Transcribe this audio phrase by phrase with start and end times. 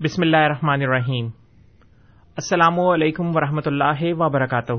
[0.00, 1.26] بسم اللہ الرحمن الرحیم۔
[2.36, 4.72] السلام علیکم ورحمۃ اللہ وبرکاتہ۔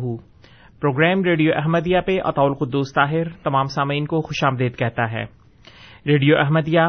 [0.82, 5.24] پروگرام ریڈیو احمدیہ پہ اطول قدوس طاہر تمام سامعین کو خوش آمدید کہتا ہے۔
[6.06, 6.80] ریڈیو احمدیہ،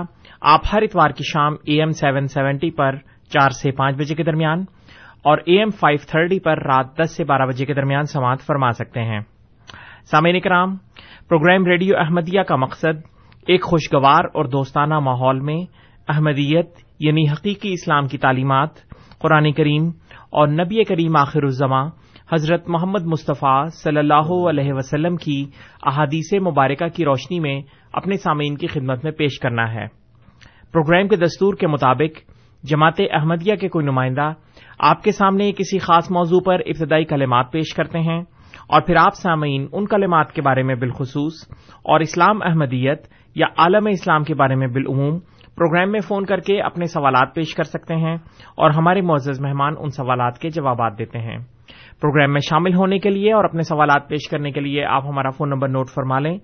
[0.40, 2.96] آپ ہر اتوار کی شام اے ایم سیون سیونٹی پر
[3.30, 4.64] چار سے پانچ بجے کے درمیان
[5.22, 8.70] اور اے ایم فائیو تھرٹی پر رات دس سے بارہ بجے کے درمیان سماعت فرما
[8.72, 9.20] سکتے ہیں۔
[10.10, 10.76] سامعین کرام
[11.28, 13.00] پروگرام ریڈیو احمدیہ کا مقصد
[13.46, 15.58] ایک خوشگوار اور دوستانہ ماحول میں
[16.08, 18.70] احمدیت یعنی حقیقی اسلام کی تعلیمات،
[19.19, 19.91] قرآن کریم
[20.31, 21.91] اور نبی کریم آخر الزماں
[22.32, 25.47] حضرت محمد مصطفیٰ صلی اللہ علیہ وسلم کی
[25.87, 27.60] احادیث مبارکہ کی روشنی میں
[27.92, 29.87] اپنے سامعین کی خدمت میں پیش کرنا ہے۔
[30.72, 32.19] پروگرام کے دستور کے مطابق
[32.64, 34.32] جماعت احمدیہ کے کوئی نمائندہ
[34.78, 38.22] آپ کے سامنے کسی خاص موضوع پر ابتدائی کلمات پیش کرتے ہیں
[38.69, 41.32] اور پھر آپ سامعین ان کلمات کے بارے میں بالخصوص
[41.76, 45.19] اور اسلام احمدیت یا عالم اسلام کے بارے میں بالعموم
[45.58, 48.14] پروگرام میں فون کر کے اپنے سوالات پیش کر سکتے ہیں
[48.56, 51.38] اور ہمارے معزز مہمان ان سوالات کے جوابات دیتے ہیں۔
[52.00, 55.30] پروگرام میں شامل ہونے کے لیے اور اپنے سوالات پیش کرنے کے لیے آپ ہمارا
[55.30, 56.38] فون نمبر نوٹ فرما لیں۔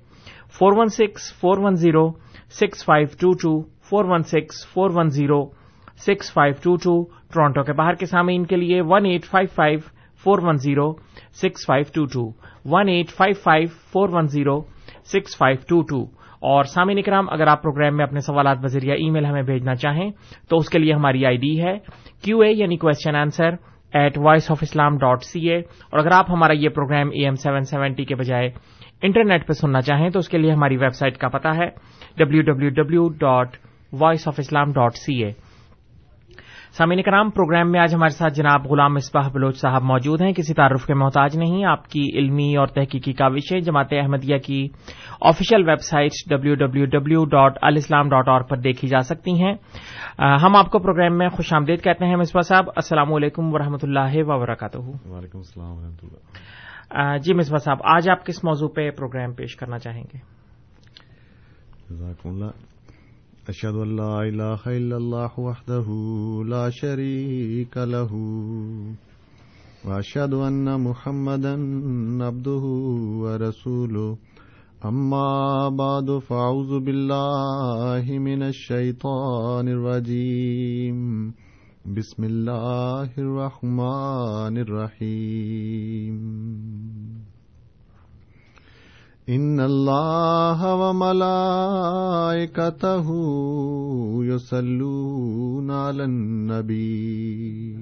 [0.58, 2.10] Four one six, four one zero,
[2.60, 5.44] six five two two, four one six, four one zero,
[5.96, 7.04] six five two two.
[7.04, 9.78] Toronto کے باہر کے سامعین کے لیے one eight five five,
[10.25, 10.92] four one zero,
[11.32, 12.31] six five two two.
[12.64, 14.60] One eight five five, four one zero,
[15.04, 16.23] six five two two.
[16.44, 20.10] اور سامع اکرام، اگر آپ پروگرام میں اپنے سوالات بذریعہ ای میل ہمیں بھیجنا چاہیں،
[20.49, 21.72] تو اس کے لیے ہماری آئی ڈی ہے
[22.25, 23.55] کیو اے یعنی question answer
[23.93, 27.34] at voice of Islam dot C A اور اگر آپ ہمارا یہ programme A M
[27.43, 28.50] seven seventy کے بجائے
[29.03, 31.69] انٹرنیٹ پہ سننا چاہیں، تو اس کے لیے ہماری ویب سائٹ کا پتا ہے
[32.16, 33.56] W W W dot
[33.93, 35.32] voice of Islam dot C A
[36.76, 40.55] سامعین کرام پروگرام میں آج ہمارے ساتھ جناب غلام مصباح بلوچ صاحب موجود ہیں۔ کسی
[40.55, 44.69] تعارف کے محتاج نہیں آپ کی علمی اور تحقیقی کاوشیں جماعت احمدیہ کی
[45.21, 49.55] official website W W W dot alislam dot org پر دیکھی جا سکتی ہیں۔
[50.43, 53.82] ہم آپ کو پروگرام میں خوش آمدید کہتے ہیں مصباح صاحب۔ السلام علیکم و رحمۃ
[53.82, 58.91] اللہ وبرکاتہ۔ وعلیکم السلام و رحمۃ اللہ جی مصباح صاحب آج آپ کس موضوع پہ
[58.91, 60.19] پروگرام پیش کرنا چاہیں گے؟
[63.49, 65.87] جزاکم اللہ اشهد ان لا اله الا الله وحده
[66.49, 68.12] لا شريك له
[69.85, 71.55] واشهد ان محمدا
[72.26, 72.62] عبده
[73.20, 74.17] ورسوله.
[74.85, 81.31] اما بعد فاعوذ بالله من الشيطان الرجيم.
[81.87, 86.14] بسم الله الرحمن الرحيم.
[89.25, 91.25] إن الله وملائكته
[94.25, 97.76] يصلون على النبي.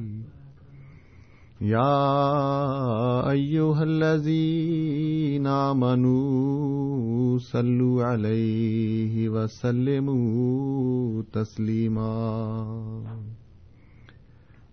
[1.61, 12.15] يا أيها الذين آمنوا صلوا عليه وسلموا تسليما.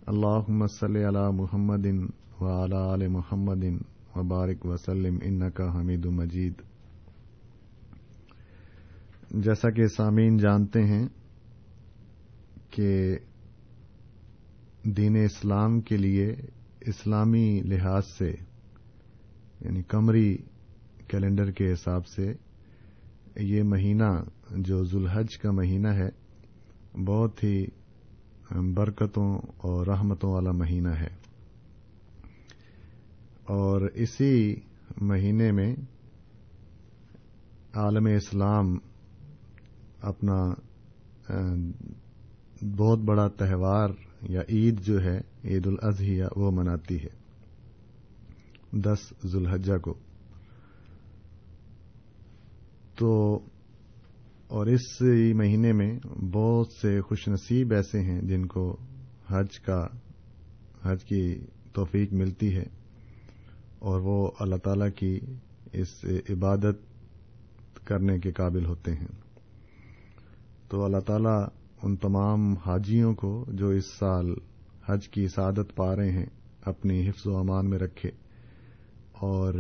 [0.09, 2.09] اللهم صل على محمد
[2.41, 3.79] وعلى آل محمد
[4.15, 6.53] وبارک وسلم ان کا حمید مجید۔
[9.31, 11.07] جیسا کہ سامعین جانتے ہیں
[12.69, 13.17] کہ
[14.83, 16.35] دین اسلام کے لیے
[16.81, 18.31] اسلامی لحاظ سے
[19.61, 20.37] یعنی کمری
[21.07, 22.33] کیلنڈر کے حساب سے،
[23.35, 26.09] یہ مہینہ جو ذوالحج کا مہینہ ہے،
[27.03, 27.65] بہت ہی
[28.73, 31.18] برکتوں اور رحمتوں والا مہینہ ہے۔
[33.49, 34.55] اور اسی
[35.01, 35.75] مہینے میں
[37.73, 38.77] عالم اسلام
[40.01, 40.53] اپنا
[42.77, 43.89] بہت بڑا تہوار
[44.21, 47.09] یا عید جو ہے، عید الاضحیہ وہ مناتی ہے۔
[48.71, 49.93] دس ذوالحجہ کو۔
[52.95, 53.39] تو،
[54.47, 55.01] اور اس
[55.33, 55.99] مہینے میں
[56.33, 58.77] بہت سے خوش نصیب ایسے ہیں جن کو
[59.27, 59.87] حج کا،
[60.83, 61.39] حج کی
[61.73, 62.78] توفیق ملتی ہے۔
[63.79, 65.19] اور وہ اللہ تعالی کی
[65.73, 66.77] اس عبادت
[67.85, 69.07] کرنے کے قابل ہوتے ہیں۔
[70.69, 74.35] تو اللہ تعالی ان تمام حاجیوں کو جو اس سال
[74.89, 76.25] حج کی سعادت پا رہے ہیں،
[76.61, 78.09] اپنی حفظ و امان میں رکھے
[79.11, 79.53] اور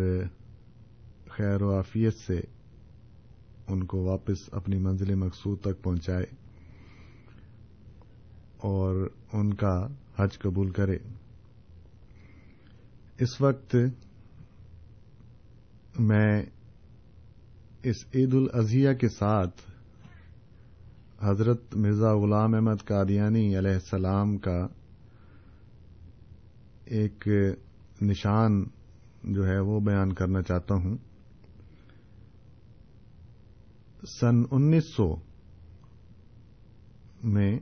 [1.29, 2.39] خیر و عافیت سے
[3.67, 6.25] ان کو واپس اپنی منزل مقصود تک پہنچائے
[8.57, 9.87] اور ان کا
[10.19, 10.97] حج قبول کرے۔
[13.19, 13.75] اس وقت
[15.99, 16.43] میں
[17.83, 19.61] اس عید الاضحیہ کے ساتھ
[21.23, 24.67] حضرت مرزا غلام احمد قادیانی علیہ السلام کا
[26.85, 27.27] ایک
[28.01, 28.63] نشان
[29.23, 30.97] جو ہے وہ بیان کرنا چاہتا ہوں۔
[34.19, 35.15] سن انیس سو
[37.23, 37.59] میں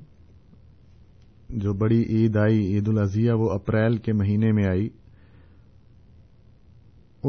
[1.49, 4.89] جو بڑی عید آئی، عید الاضحیہ وہ اپریل کے مہینے میں آئی۔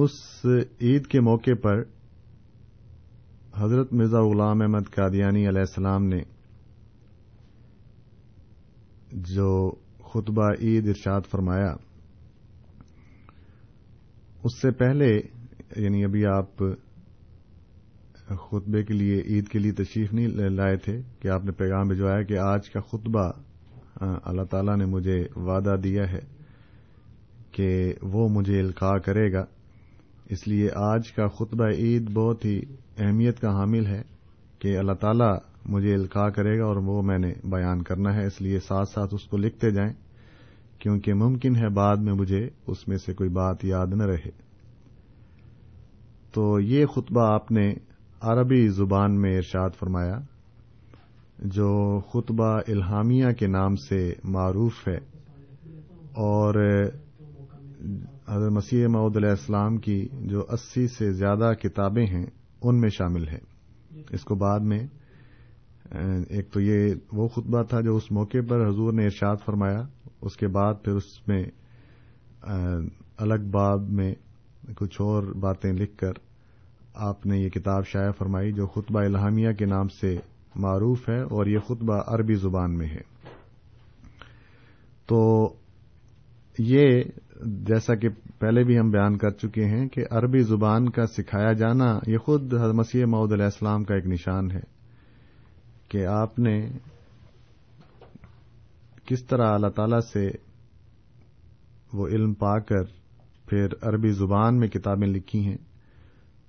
[0.00, 0.46] اس
[0.80, 1.82] عید کے موقع پر
[3.58, 6.20] حضرت مرزا غلام احمد قادیانی علیہ السلام نے
[9.12, 9.70] جو
[10.04, 11.74] خطبہ عید ارشاد فرمایا،
[14.44, 15.20] اس سے پہلے
[15.76, 16.56] یعنی ابھی آپ
[18.28, 22.22] خطبے کے لیے عید کے لیے تشریف نہیں لائے تھے کہ آپ نے پیغام بھجوایا
[22.22, 23.30] کہ آج کا خطبہ
[24.24, 26.20] اللہ تعالی نے مجھے وعدہ دیا ہے
[27.52, 29.44] کہ وہ مجھے القاع کرے گا۔
[30.30, 32.60] اس لیے آج کا خطبہ عید بہت ہی
[32.98, 34.02] اہمیت کا حامل ہے
[34.58, 35.30] کہ اللہ تعالی
[35.66, 39.14] مجھے القاع کرے گا اور وہ میں نے بیان کرنا ہے، اس لیے ساتھ ساتھ
[39.14, 39.92] اس کو لکھتے جائیں،
[40.78, 44.30] کیونکہ ممکن ہے بعد میں مجھے اس میں سے کوئی بات یاد نہ رہے۔
[46.34, 47.74] تو یہ خطبہ آپ نے
[48.20, 50.18] عربی زبان میں ارشاد فرمایا،
[51.38, 54.98] جو خطبہ الہامیہ کے نام سے معروف ہے
[56.14, 56.84] اور
[58.28, 62.26] حضرت مسیح معود علیہ السلام کی جو اسی سے زیادہ کتابیں ہیں،
[62.62, 63.38] ان میں شامل ہے
[64.10, 64.78] اس کو بعد میں
[66.28, 69.82] ایک تو یہ وہ خطبہ تھا جو اس موقع پر حضور نے ارشاد فرمایا،
[70.20, 71.42] اس کے بعد پھر اس میں
[73.16, 74.14] الگ باب میں
[74.76, 76.12] کچھ اور باتیں لکھ کر
[76.94, 80.16] آپ نے یہ کتاب شائع فرمائی جو خطبہ الہامیہ کے نام سے
[80.56, 83.00] معروف ہے اور یہ خطبہ عربی زبان میں ہے۔
[85.06, 85.54] تو
[86.58, 87.02] یہ
[87.44, 91.98] جیسا کہ پہلے بھی ہم بیان کر چکے ہیں کہ عربی زبان کا سکھایا جانا
[92.06, 94.60] یہ خود مسیح معود علیہ السلام کا ایک نشان ہے
[95.88, 96.68] کہ آپ نے
[99.06, 100.28] کس طرح اللہ تعالی سے
[101.92, 102.84] وہ علم پا کر
[103.46, 105.56] پھر عربی زبان میں کتابیں لکھی ہیں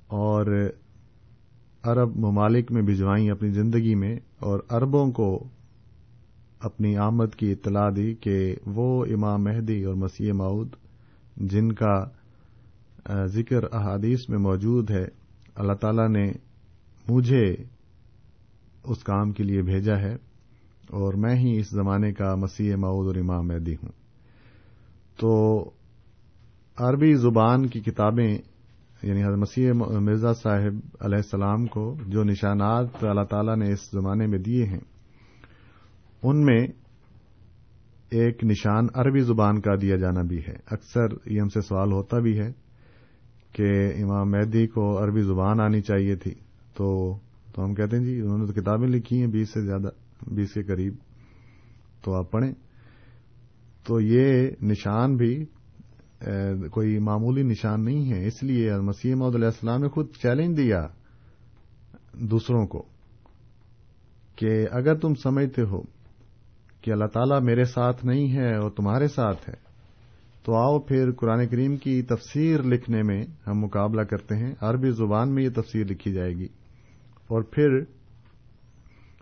[0.08, 0.69] اور
[1.84, 5.29] عرب ممالک میں بھجوائیں اپنی زندگی میں اور عربوں کو
[6.60, 10.70] اپنی آمد کی اطلاع دی کہ وہ امام مہدی اور مسیح معود
[11.38, 12.04] جن کا
[13.25, 15.04] ذکر احادیث میں موجود ہے،
[15.56, 16.32] اللہ تعالی نے
[17.10, 17.56] مجھے
[18.84, 20.13] اس کام کے لیے بھیجا ہے
[20.89, 23.92] اور میں ہی اس زمانے کا مسیح معود اور امام مہدی ہوں۔
[25.20, 25.63] تو
[26.78, 28.38] عربی زبان کی کتابیں
[29.04, 34.28] یعنی حضرت مسیح مرزا صاحب علیہ السلام کو جو نشانات اللہ تعالی نے اس زمانے
[34.28, 34.80] میں دیے ہیں
[36.24, 36.68] ان میں
[38.10, 42.20] ایک نشان عربی زبان کا دیا جانا بھی ہے۔ اکثر یہ ہم سے سوال ہوتا
[42.20, 42.52] بھی ہے
[43.54, 43.70] کہ
[44.04, 46.34] امام مہدی کو عربی زبان آنی چاہیے تھی،
[46.78, 47.18] تو
[47.54, 49.90] تو ہم کہتے ہیں جی انہوں نے تو کتابیں لکھی ہیں بیس سے زیادہ،
[50.32, 50.94] بیس کے قریب،
[52.02, 52.54] تو آپ پڑھیں۔
[53.88, 55.46] تو یہ نشان بھی
[56.72, 60.88] کوئی معمولی نشان نہیں ہے۔ اس لیے مسیح محدود علیہ السلام نے خود چیلنج دیا
[62.14, 62.84] دوسروں کو
[64.36, 65.99] کہ اگر تم سمجھتے ہو
[66.82, 69.70] کہ اللہ تعالیٰ میرے ساتھ نہیں ہے اور تمہارے ساتھ ہے۔
[70.46, 75.36] تو آؤ پھر قرآن کریم کی تفسیر لکھنے میں ہم مقابلہ کرتے ہیں۔ عربی زبان
[75.36, 76.48] میں یہ تفسیر لکھی جائے گی۔
[77.28, 77.70] اور پھر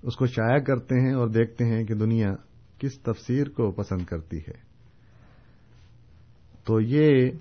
[0.04, 2.36] اس کو شائع کرتے ہیں اور دیکھتے ہیں کہ دنیا
[2.80, 4.68] کس تفسیر کو پسند کرتی ہے۔
[6.64, 7.32] تو یہ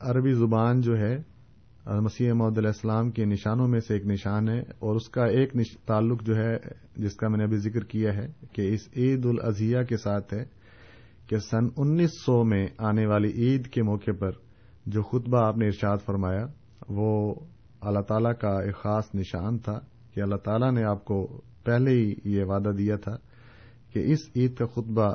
[0.00, 1.33] عربی زبان جو ہے
[1.86, 5.52] مسیح محدود علیہ السلام کے نشانوں میں سے ایک نشان ہے اور اس کا ایک
[5.86, 6.56] تعلق جو ہے،
[6.96, 10.44] جس کا میں نے ابھی ذکر کیا ہے، کہ اس عید الاضحیہ کے ساتھ ہے
[11.28, 14.30] کہ سن انیس سو میں آنے والی عید کے موقع پر
[14.86, 16.46] جو خطبہ آپ نے ارشاد فرمایا،
[16.88, 17.34] وہ
[17.80, 19.78] اللہ تعالی کا ایک خاص نشان تھا
[20.14, 21.26] کہ اللہ تعالی نے آپ کو
[21.64, 23.16] پہلے ہی یہ وعدہ دیا تھا
[23.92, 25.12] کہ اس عید کا خطبہ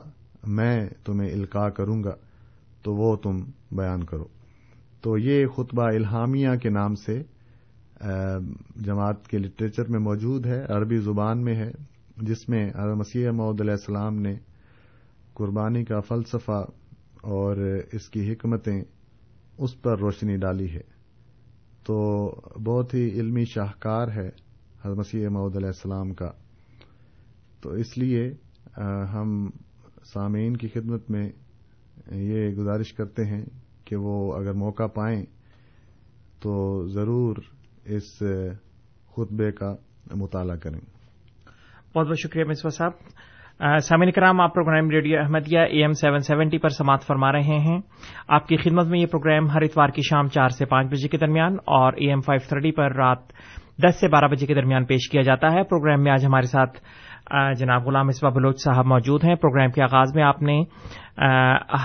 [0.47, 2.15] میں تمہیں القاع کروں گا،
[2.83, 3.37] تو وہ تم
[3.71, 4.27] بیان کرو۔
[5.01, 7.21] تو یہ خطبہ الہامیہ کے نام سے
[8.75, 11.71] جماعت کے لٹریچر میں موجود ہے، عربی زبان میں ہے،
[12.17, 14.35] جس میں مسیح محدود علیہ السلام نے
[15.33, 16.65] قربانی کا فلسفہ
[17.21, 17.57] اور
[17.91, 18.81] اس کی حکمتیں
[19.57, 20.81] اس پر روشنی ڈالی ہے۔
[21.85, 22.25] تو
[22.63, 24.29] بہت ہی علمی شاہکار ہے
[24.95, 26.31] مسیح محدود علیہ السلام کا۔
[27.61, 28.31] تو اس لیے
[29.13, 29.49] ہم
[30.13, 31.29] سامعین کی خدمت میں
[32.11, 33.45] یہ گزارش کرتے ہیں
[33.89, 35.25] کہ وہ اگر موقع پائیں
[36.41, 37.35] تو ضرور
[37.85, 38.23] اس
[39.15, 39.75] خطبے کا
[40.15, 40.79] مطالعہ کریں۔
[41.95, 42.91] بہت بہت شکریہ مصباح صاحب۔
[43.81, 47.79] سامعین کرام، آپ programme radio Ahmadiyya A M seven seventy پر سماعت فرما رہے ہیں۔
[48.27, 51.17] آپ کی خدمت میں یہ پروگرام ہر اتوار کی شام چار سے پانچ بجے کے
[51.17, 53.19] درمیان اور اے ایم فائیو تھرٹی پر رات
[53.83, 56.79] دس سے بارہ بجے کے درمیان پیش کیا جاتا ہے۔ پروگرام میں آج ہمارے ساتھ
[57.57, 60.63] جناب غلام اسبا بلوچ صاحب موجود ہیں۔ پروگرام کے آغاز میں آپ نے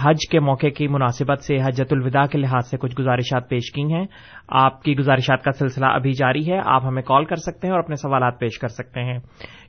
[0.03, 3.83] حج کے موقع کی مناسبت سے حجت الوداع کے لحاظ سے کچھ گزارشات پیش کی
[3.93, 4.05] ہیں۔
[4.49, 7.83] آپ کی گزارشات کا سلسلہ ابھی جاری ہے۔ آپ ہمیں کال کر سکتے ہیں اور
[7.83, 9.19] اپنے سوالات پیش کر سکتے ہیں۔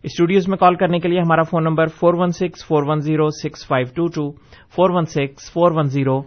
[0.04, 3.30] اسٹوڈیوز میں کال کرنے کے لیے ہمارا phone number four one six, four one zero,
[3.30, 4.32] six five two two,
[4.76, 6.22] four one six, four one zero,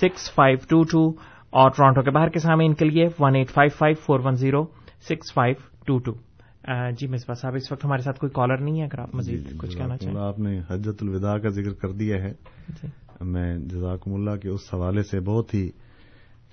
[0.00, 1.08] six five two two
[1.50, 4.64] اور ٹورانٹو کے باہر کے سامنے کے لیے one eight five five, four one zero,
[5.08, 5.54] six five
[5.86, 6.29] two two.
[6.68, 9.58] جی مصباح صاحب اس وقت ہمارے ساتھ کوئی کالر نہیں ہے اگر آپ مزید جی،
[9.58, 12.32] کچھ کہنا چاہیں۔ آپ نے حجت الوداع کا ذکر کر دیا ہے۔
[12.68, 12.86] جی۔
[13.20, 15.70] میں جزاکم اللہ کے اس حوالے سے بہت ہی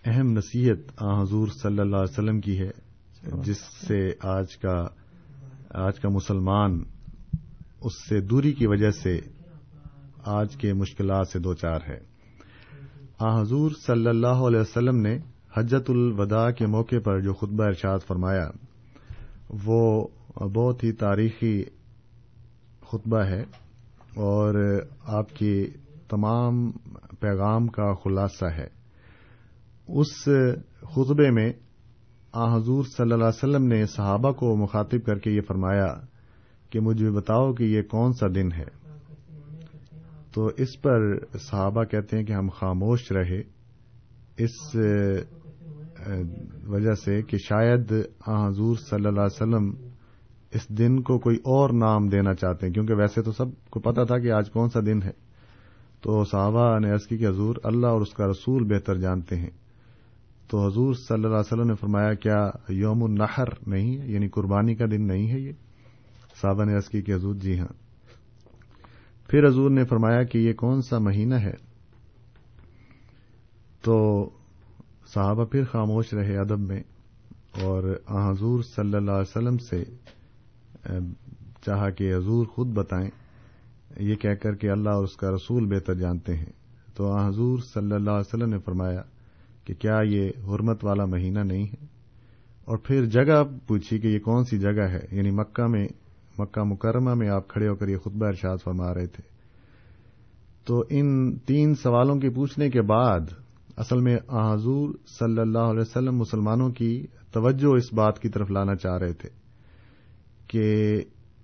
[0.05, 2.69] اہم نصیحت حضور صلی اللہ علیہ وسلم کی ہے
[3.41, 4.87] جس سے آج کا
[5.69, 6.83] آج کا مسلمان
[7.81, 9.19] اس سے دوری کی وجہ سے
[10.25, 11.97] آج کے مشکلات سے دو چار ہے۔
[13.19, 15.17] آ حضور صلی اللہ علیہ وسلم نے
[15.57, 18.49] حجت الوداع کے موقع پر جو خطبہ ارشاد فرمایا
[19.49, 21.63] وہ بہت ہی تاریخی
[22.91, 23.41] خطبہ ہے
[24.15, 25.67] اور آپ کی
[26.09, 26.71] تمام
[27.19, 28.67] پیغام کا خلاصہ ہے۔
[29.87, 30.29] اس
[30.81, 31.53] خطبے میں
[32.31, 35.95] آ حضور صلی اللہ علیہ وسلم نے صحابہ کو مخاطب کر کے یہ فرمایا
[36.69, 38.65] کہ مجھے بتاؤ کہ یہ کون سا دن ہے۔
[40.33, 43.41] تو اس پر صحابہ کہتے ہیں کہ ہم خاموش رہے۔
[44.37, 44.75] اس
[46.67, 47.93] وجہ سے کہ شاید
[48.27, 49.73] حضور صلی اللہ علیہ وسلم
[50.53, 54.03] اس دن کو کوئی اور نام دینا چاہتے ہیں، کیونکہ ویسے تو سب کو پتا
[54.03, 55.27] تھا کہ آج کون سا دن ہے۔
[56.01, 59.49] تو صحابہ نے عرض کی کہ حضور اللہ اور اس کا رسول بہتر جانتے ہیں۔
[60.47, 64.75] تو حضور صلی اللہ علیہ وسلم نے فرمایا، کیا یوم النحر نہیں ہے؟ یعنی قربانی
[64.75, 65.51] کا دن نہیں ہے یہ؟
[66.41, 67.73] صحابہ نے عرض کی کہ حضور جی ہاں۔
[69.29, 71.53] پھر حضور نے فرمایا کہ یہ کون سا مہینہ ہے؟
[73.81, 74.29] تو
[75.13, 76.83] صحابہ پھر خاموش رہے ادب میں
[77.61, 79.83] اور حضور صلی اللہ علیہ وسلم سے
[81.65, 83.09] چاہا کہ حضور خود بتائیں،
[83.99, 86.51] یہ کہہ کر کہ اللہ اور اس کا رسول بہتر جانتے ہیں۔
[86.95, 89.01] تو حضور صلی اللہ علیہ وسلم نے فرمایا
[89.63, 91.85] کہ کیا یہ حرمت والا مہینہ نہیں ہے؟
[92.65, 95.87] اور پھر جگہ پوچھی کہ یہ کون سی جگہ ہے؟ یعنی مکہ میں،
[96.37, 99.23] مکہ مکرمہ میں آپ کھڑے ہو کر یہ خطبہ ارشاد فرما رہے تھے۔
[100.65, 103.19] تو ان تین سوالوں کے پوچھنے کے بعد
[103.77, 108.75] اصل میں حضور صلی اللہ علیہ وسلم مسلمانوں کی توجہ اس بات کی طرف لانا
[108.75, 109.29] چاہ رہے تھے
[110.47, 111.03] کہ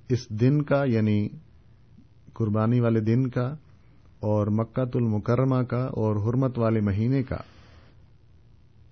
[0.10, 1.28] اس دن کا یعنی
[2.34, 3.54] قربانی والے دن کا
[4.20, 7.38] اور مکہ المکرمہ کا اور حرمت والے مہینے کا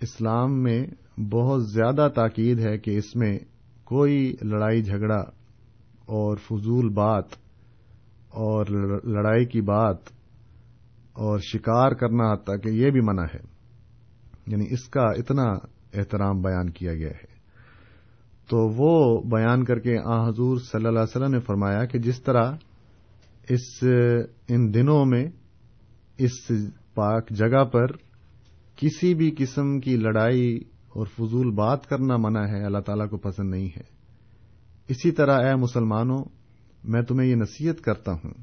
[0.02, 0.86] اسلام میں
[1.30, 3.40] بہت زیادہ تاکید ہے کہ اس میں
[3.84, 5.24] کوئی لڑائی جھگڑا
[6.06, 7.36] اور فضول بات
[8.30, 8.66] اور
[9.04, 10.10] لڑائی کی بات
[11.22, 13.40] اور شکار کرنا تک یہ بھی منع ہے۔
[14.48, 15.44] یعنی اس کا اتنا
[15.94, 17.32] احترام بیان کیا گیا ہے۔
[18.50, 22.22] تو وہ بیان کر کے آ حضور صلی اللہ علیہ وسلم نے فرمایا کہ جس
[22.22, 22.52] طرح
[23.50, 23.84] اس
[24.48, 25.26] ان دنوں میں
[26.18, 26.52] اس
[26.94, 27.86] پاک جگہ پر
[28.76, 33.50] کسی بھی قسم کی لڑائی اور فضول بات کرنا منع ہے، اللہ تعالیٰ کو پسند
[33.50, 33.84] نہیں ہے۔
[34.88, 36.24] اسی طرح اے مسلمانوں،
[36.84, 38.34] میں تمہیں یہ نصیحت کرتا ہوں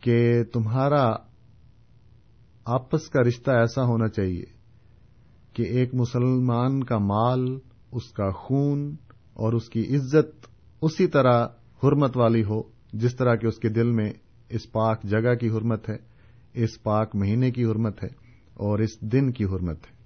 [0.00, 1.31] کہ تمہارا
[2.64, 4.44] آپس کا رشتہ ایسا ہونا چاہیے
[5.52, 7.58] کہ ایک مسلمان کا مال،
[7.92, 8.96] اس کا خون
[9.34, 10.46] اور اس کی عزت
[10.82, 11.46] اسی طرح
[11.84, 14.12] حرمت والی ہو، جس طرح کہ اس کے دل میں
[14.48, 15.96] اس پاک جگہ کی حرمت ہے،
[16.54, 18.08] اس پاک مہینے کی حرمت ہے
[18.54, 20.02] اور اس دن کی حرمت ہے۔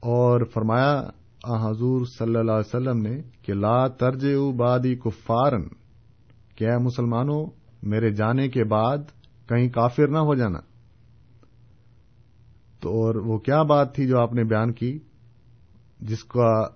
[0.00, 1.02] اور فرمایا
[1.44, 5.62] حضور صلی اللہ علیہ وسلم نے کہ لا ترج بادی کفارن
[6.56, 7.46] کیا مسلمانوں،
[7.82, 8.98] میرے جانے کے بعد
[9.48, 10.58] کہیں کافر نہ ہو جانا۔
[12.80, 14.98] تو اور وہ کیا بات تھی جو آپ نے بیان کی
[16.00, 16.66] جس کا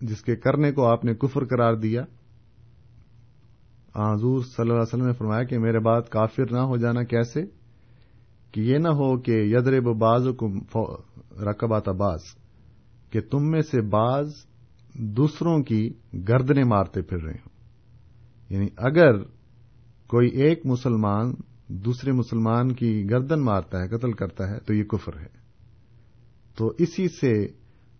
[0.00, 2.02] جس کے کرنے کو آپ نے کفر قرار دیا؟
[3.94, 7.44] حضور صلی اللہ علیہ وسلم نے فرمایا کہ میرے بعد کافر نہ ہو جانا کیسے؟
[8.52, 10.48] کہ یہ نہ ہو کہ یدرب باز کو
[11.42, 12.20] رقبات باز
[13.10, 14.30] کہ تم میں سے بعض
[14.94, 15.92] دوسروں کی
[16.28, 17.56] گردنے مارتے پھر رہے ہوں۔
[18.48, 19.22] یعنی اگر
[20.06, 21.34] کوئی ایک مسلمان
[21.68, 25.46] دوسرے مسلمان کی گردن مارتا ہے، قتل کرتا ہے، تو یہ کفر ہے۔
[26.58, 27.46] تو اسی سے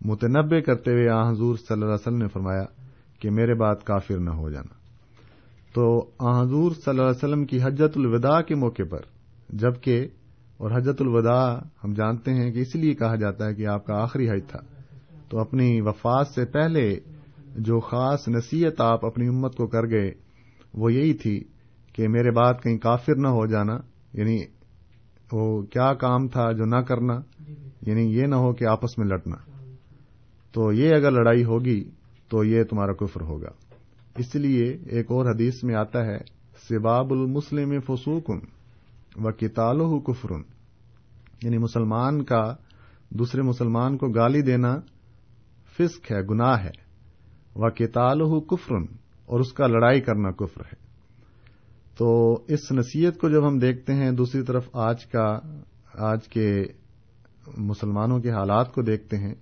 [0.01, 2.63] متنبع کرتے ہوئے آ حضور صلی اللہ علیہ وسلم نے فرمایا
[3.19, 4.73] کہ میرے بات کافر نہ ہو جانا۔
[5.73, 8.99] تو آ حضور صلی اللہ علیہ وسلم کی حجت الوداع کے موقع پر،
[9.49, 10.07] جبکہ
[10.57, 13.93] اور حجت الوداع ہم جانتے ہیں کہ اس لیے کہا جاتا ہے کہ آپ کا
[13.93, 14.59] آخری حج تھا۔
[15.29, 16.99] تو اپنی وفات سے پہلے
[17.55, 20.11] جو خاص نصیحت آپ اپنی امت کو کر گئے،
[20.73, 21.43] وہ یہی تھی
[21.97, 23.77] کہ میرے بات کہیں کافر نہ ہو جانا
[24.13, 24.39] یعنی
[25.31, 27.13] وہ کیا کام تھا جو نہ کرنا
[27.81, 29.35] یعنی یہ نہ ہو کہ آپس میں لڑنا۔
[30.51, 31.89] تو یہ اگر لڑائی ہوگی
[32.29, 33.49] تو یہ تمہارا کفر ہوگا۔
[34.17, 36.17] اس لیے ایک اور حدیث میں آتا ہے،
[36.69, 38.39] سباب المسلم فسوکن
[39.15, 40.41] و کتال کفرن
[41.43, 42.55] یعنی مسلمان کا،
[43.09, 44.79] دوسرے مسلمان کو گالی دینا
[45.77, 46.71] فسق ہے، گناہ ہے۔
[47.55, 48.83] و کتال کفرن
[49.25, 50.86] اور اس کا لڑائی کرنا کفر ہے۔
[51.97, 55.39] تو اس نصیحت کو جب ہم دیکھتے ہیں، دوسری طرف آج کا،
[55.93, 56.63] آج کے
[57.57, 59.35] مسلمانوں کے حالات کو دیکھتے ہیں،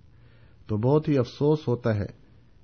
[0.67, 2.05] تو بہت ہی افسوس ہوتا ہے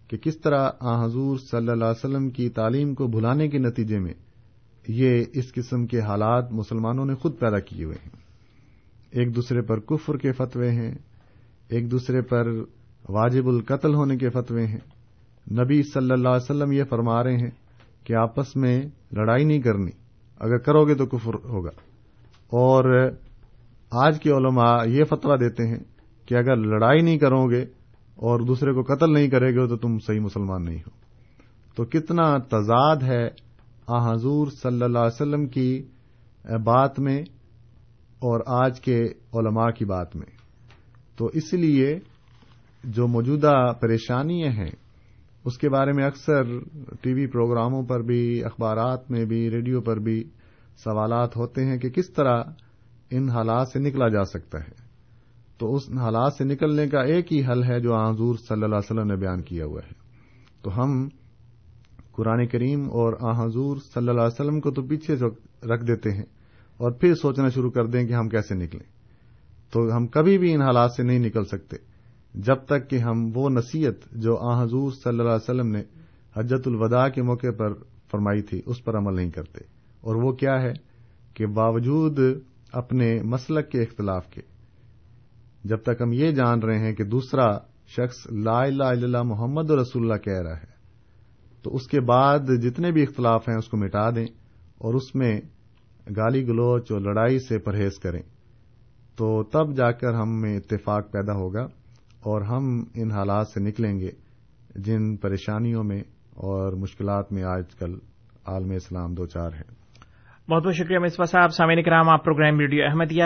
[0.07, 3.99] کہ کس طرح آ حضور صلی اللہ علیہ وسلم کی تعلیم کو بھلانے کے نتیجے
[3.99, 4.13] میں
[4.87, 8.21] یہ اس قسم کے حالات مسلمانوں نے خود پیدا کیے ہوئے ہیں۔
[9.11, 10.95] ایک دوسرے پر کفر کے فتوے ہیں،
[11.69, 12.47] ایک دوسرے پر
[13.09, 14.79] واجب القتل ہونے کے فتوے ہیں۔
[15.51, 17.60] نبی صلی اللہ علیہ وسلم یہ فرما رہے ہیں
[18.03, 19.91] کہ آپس میں لڑائی نہیں کرنی۔
[20.39, 21.69] اگر کرو گے تو کفر ہوگا۔
[22.47, 23.09] اور
[23.91, 25.79] آج کے علماء یہ فتویٰ دیتے ہیں
[26.25, 27.61] کہ اگر لڑائی نہیں کرو گے
[28.15, 30.89] اور دوسرے کو قتل نہیں کرے گے تو تم صحیح مسلمان نہیں ہو۔
[31.75, 33.29] تو کتنا تضاد ہے
[33.87, 35.83] آ حضور صلی اللہ علیہ وسلم کی
[36.63, 37.21] بات میں
[38.19, 40.41] اور آج کے علماء کی بات میں۔
[41.17, 41.99] تو اس لیے
[42.83, 44.71] جو موجودہ پریشانیاں ہیں
[45.45, 46.43] اس کے بارے میں اکثر
[47.01, 50.23] ٹی وی پروگراموں پر بھی، اخبارات میں بھی، ریڈیو پر بھی
[50.77, 52.43] سوالات ہوتے ہیں کہ کس طرح
[53.09, 54.91] ان حالات سے نکلا جا سکتا ہے۔
[55.57, 58.91] تو اس حالات سے نکلنے کا ایک ہی حل ہے جو حضور صلی اللہ علیہ
[58.91, 59.93] وسلم نے بیان کیا ہوا ہے۔
[60.61, 61.09] تو ہم
[62.11, 65.15] قرآن کریم اور آ حضور صلی اللہ علیہ وسلم کو تو پیچھے
[65.67, 66.25] رکھ دیتے ہیں
[66.77, 68.91] اور پھر سوچنا شروع کر دیں کہ ہم کیسے نکلیں۔
[69.71, 71.90] تو ہم کبھی بھی ان حالات سے نہیں نکل سکتے۔
[72.33, 75.81] جب تک کہ ہم وہ نصیحت جو آ حضور صلی اللہ علیہ وسلم نے
[76.37, 77.73] حجت الوداع کے موقع پر
[78.11, 79.59] فرمائی تھی، اس پر عمل نہیں کرتے۔
[80.01, 80.73] اور وہ کیا ہے
[81.33, 82.19] کہ باوجود
[82.71, 84.41] اپنے مسلک کے اختلاف کے،
[85.63, 89.69] جب تک ہم یہ جان رہے ہیں کہ دوسرا شخص لا الہ الا اللہ محمد
[89.69, 90.71] رسول اللہ کہہ رہا ہے،
[91.63, 94.25] تو اس کے بعد جتنے بھی اختلاف ہیں اس کو مٹا دیں
[94.77, 95.41] اور اس میں
[96.17, 98.21] گالی گلوچ اور لڑائی سے پرہیز کریں۔
[99.15, 101.67] تو تب جا کر ہم میں اتفاق پیدا ہوگا۔
[102.23, 104.09] اور ہم ان حالات سے نکلیں گے
[104.75, 105.99] جن پریشانیوں میں
[106.35, 107.93] اور مشکلات میں آج کل
[108.45, 109.81] عالم اسلام دو چار ہیں۔
[110.51, 113.23] بہت بہت شکریہ مصباح صاحب۔ سامعین کرام آپ programme radio Ahmadiyya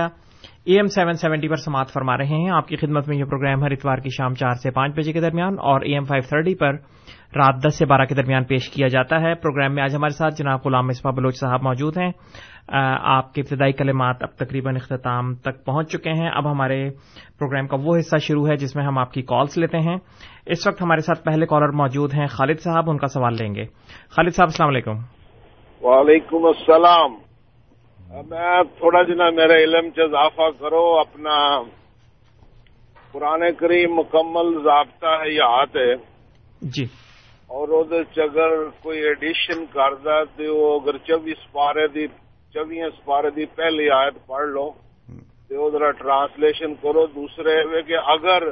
[0.63, 3.63] A M seven seventy پر سماعت فرما رہے ہیں۔ آپ کی خدمت میں یہ پروگرام
[3.63, 6.55] ہر اتوار کی شام چار سے پانچ بجے کے درمیان اور اے ایم فائیو تھرٹی
[6.55, 6.73] پر
[7.35, 10.35] رات دس سے بارہ کے درمیان پیش کیا جاتا ہے۔ پروگرام میں آج ہمارے ساتھ
[10.37, 12.11] جناب غلام مصباح بلوچ صاحب موجود ہیں۔
[13.01, 16.89] آپ کے ابتدائی کلمات اب تقریباً اختتام تک پہنچ چکے ہیں۔ اب ہمارے
[17.39, 19.95] پروگرام کا وہ حصہ شروع ہے جس میں ہم آپ کی کالس لیتے ہیں۔
[20.45, 23.65] اس وقت ہمارے ساتھ پہلے کالر موجود ہیں خالد صاحب ان کا سوال لیں گے۔
[24.09, 24.97] خالد صاحب السلام علیکم۔
[25.81, 27.13] وعلیکم السلام۔
[28.29, 31.61] میں تھوڑا جنا میرے علم چ اضافہ کرو اپنا
[33.11, 35.95] قرآن کریم مکمل ضابطہ ہے یاد ہے۔
[36.61, 36.83] جی۔
[37.47, 42.24] اور اگر کوئی ایڈیشن کردا تو اگر چوبیس سپارے دی
[42.55, 44.69] چوبیس سپارے دی پہلی آیت پڑھ لو۔
[45.47, 47.55] تو ذرا ٹرانسلیشن کرو۔ دوسرے
[47.87, 48.43] کہ اگر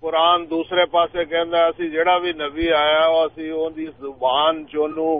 [0.00, 5.10] قرآن دوسرے پاسے کہندا اسی جڑا بھی نبی آیا اسی اون دی زبان چونو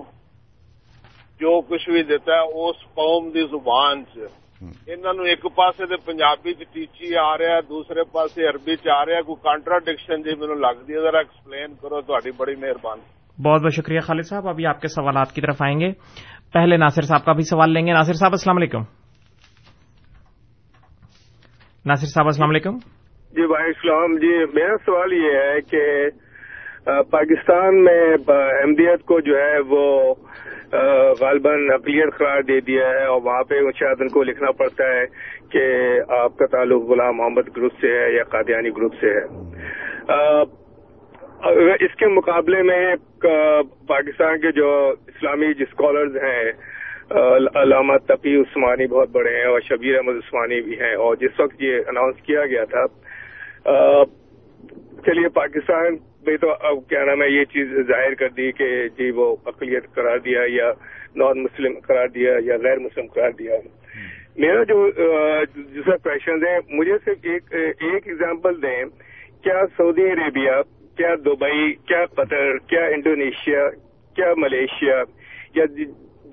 [1.40, 4.18] جو کچھ بھی دیتا ہے اس قوم دی زبان چ۔
[4.92, 9.04] انہوں ایک پاسے تے پنجابی چ ٹیچی آ رہا ہے دوسرے پاسے عربی چ آ
[9.06, 13.62] رہا ہے۔ کوئی کانٹراڈکشن جی مینوں لگدی ہے ذرا ایکسپلین کرو تہاڈی بڑی مہربانی۔ بہت
[13.62, 15.92] بہت شکریہ خالد صاحب، ابھی آپ کے سوالات کی طرف آئیں گے۔
[16.52, 18.80] پہلے ناصر صاحب کا بھی سوال لیں گے۔ ناصر صاحب، السلام علیکم۔
[21.86, 22.76] ناصر صاحب، السلام علیکم۔
[23.32, 26.08] جی بھائی السلام۔ جی میرا سوال یہ ہے کہ
[27.02, 30.14] پاکستان میں احمدیت کو جو ہے وہ
[31.20, 35.06] غالباً اقلیت قرار دے دیا ہے اور وہاں پہ شاید ان کو لکھنا پڑتا ہے
[35.52, 35.64] کہ
[36.12, 39.24] آپ کا تعلق غلام محمد گروپ سے ہے یا قادیانی گروپ سے ہے۔
[41.42, 42.94] اس کے مقابلے میں
[43.88, 44.68] پاکستان کے جو
[45.08, 46.50] اسلامی اسکالرز ہیں
[47.60, 51.62] علامہ تقی عثمانی بہت بڑے ہیں اور شبیر احمد عثمانی بھی ہیں اور جس وقت
[51.62, 52.84] یہ اناؤنس کیا گیا تھا
[55.06, 59.10] چلیے پاکستان میں تو اب کیا نام ہے، یہ چیز ظاہر کر دی کہ جی
[59.16, 60.70] وہ اقلیت قرار دیا یا
[61.16, 63.56] نان مسلم قرار دیا یا غیر مسلم قرار دیا۔
[64.36, 68.84] میرا جو دوسرا کوشچن ہے، مجھے صرف ایک ایک ایگزامپل دیں،
[69.44, 70.60] کیا سعودی عربیہ
[70.98, 73.68] کیا دبئی کیا قطر کیا انڈونیشیا
[74.16, 75.02] کیا ملیشیا
[75.54, 75.64] یا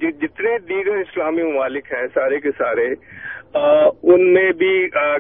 [0.02, 2.88] جتنے دیگر اسلامی ممالک ہیں سارے کے سارے
[3.54, 4.74] ان میں بھی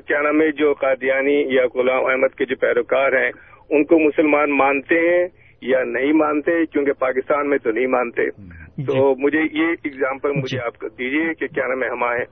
[0.05, 3.31] کیا نام ہے جو قادیانی یا غلام احمد کے جو پیروکار ہیں
[3.69, 5.27] ان کو مسلمان مانتے ہیں
[5.61, 10.47] یا نہیں مانتے کیونکہ پاکستان میں تو نہیں مانتے جی۔ تو مجھے یہ اگزامپل مجھے
[10.49, 12.23] جی۔ آپ کو دیجیے کہ کیا نام ہے ہمارے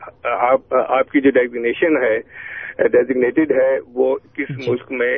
[0.90, 2.18] آپ کی جو ڈیزگنیشن ہے
[2.90, 5.18] ڈیزگنیٹڈ ہے وہ کس جی۔ ملک میں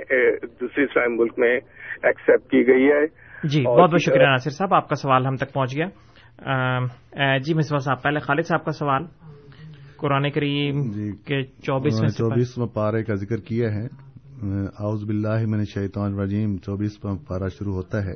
[0.61, 1.59] دوسرے اسلامی ملک میں
[2.03, 3.05] ایکسپٹ کی گئی ہے۔
[3.43, 7.79] جی بہت بہت شکریہ ناصر صاحب آپ کا سوال ہم تک پہنچ گیا۔ جی مصباح
[7.79, 9.05] صاحب پہلے خالد صاحب کا سوال۔
[9.97, 10.81] قرآن کریم
[11.25, 13.85] کے چوبیس چوبیس پارے کا ذکر کیا ہے۔
[14.79, 18.13] اعوذ باللہ من الشیطان الرجیم چوبیس پارا شروع ہوتا ہے۔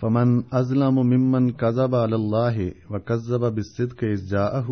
[0.00, 2.58] فمن ازلم ممن کذب علی اللہ
[2.92, 4.68] و کذب بالصدق اذ جاءہ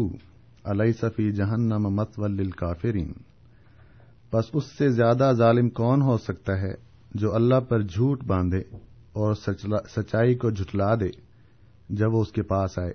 [0.64, 3.12] الیس فی جہنم مثوى للکافرین۔
[4.30, 6.72] پس اس سے زیادہ ظالم کون ہو سکتا ہے؟
[7.14, 8.60] جو اللہ پر جھوٹ باندھے
[9.12, 9.34] اور
[9.96, 11.08] سچائی کو جھٹلا دے
[11.88, 12.92] جب وہ اس کے پاس آئے۔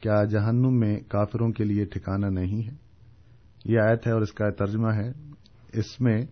[0.00, 2.74] کیا جہنم میں کافروں کے لیے ٹھکانہ نہیں ہے؟
[3.64, 5.12] یہ آیت ہے اور اس کا ترجمہ ہے۔
[5.72, 6.22] اس میں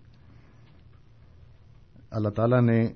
[2.10, 2.88] اللہ تعالیٰ نے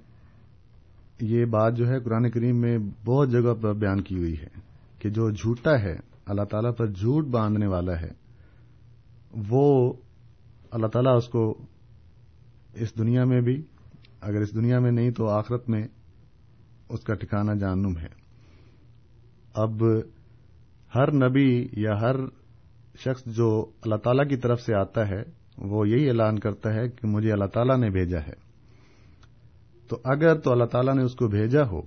[1.20, 4.60] یہ بات جو ہے قرآن کریم میں بہت جگہ پر بیان کی ہوئی ہے
[4.98, 8.10] کہ جو جھوٹا ہے، اللہ تعالیٰ پر جھوٹ باندھنے والا ہے،
[9.48, 9.92] وہ
[10.70, 11.58] اللہ تعالیٰ اس کو
[12.74, 13.62] اس دنیا میں بھی
[14.20, 15.88] اگر اس دنیا میں نہیں تو آخرت میں
[16.88, 18.20] اس کا ٹھکانہ جانم ہے۔
[19.54, 19.84] اب
[20.94, 22.16] ہر نبی یا ہر
[23.04, 25.22] شخص جو اللہ تعالیٰ کی طرف سے آتا ہے،
[25.58, 28.50] وہ یہی اعلان کرتا ہے کہ مجھے اللہ تعالیٰ نے بھیجا ہے۔
[29.88, 31.78] تو اگر تو اللہ تعالیٰ نے اس کو بھیجا ہو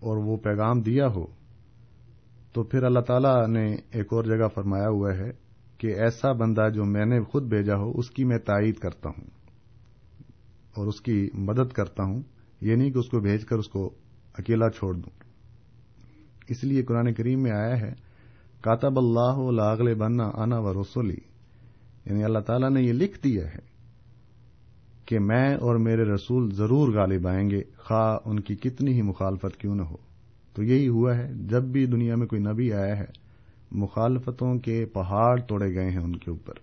[0.00, 1.26] اور وہ پیغام دیا ہو،
[2.52, 5.30] تو پھر اللہ تعالیٰ نے ایک اور جگہ فرمایا ہوا ہے
[5.78, 9.35] کہ ایسا بندہ جو میں نے خود بھیجا ہو، اس کی میں تائید کرتا ہوں۔
[10.76, 12.22] اور اس کی مدد کرتا ہوں،
[12.60, 13.90] یہ نہیں کہ اس کو بھیج کر اس کو
[14.38, 15.10] اکیلا چھوڑ دوں۔
[16.48, 17.92] اس لیے قرآن کریم میں آیا ہے،
[18.60, 21.36] کاتب اللہ لاغل بننا آنا و رسولی
[22.04, 23.76] یعنی اللہ تعالیٰ نے یہ لکھ دیا ہے
[25.04, 29.56] کہ میں اور میرے رسول ضرور غالب آئیں گے، خواہ ان کی کتنی ہی مخالفت
[29.56, 29.96] کیوں نہ ہو۔
[30.54, 33.04] تو یہی ہوا ہے، جب بھی دنیا میں کوئی نبی آیا ہے،
[33.70, 36.54] مخالفتوں کے پہاڑ توڑے گئے ہیں ان کے اوپر۔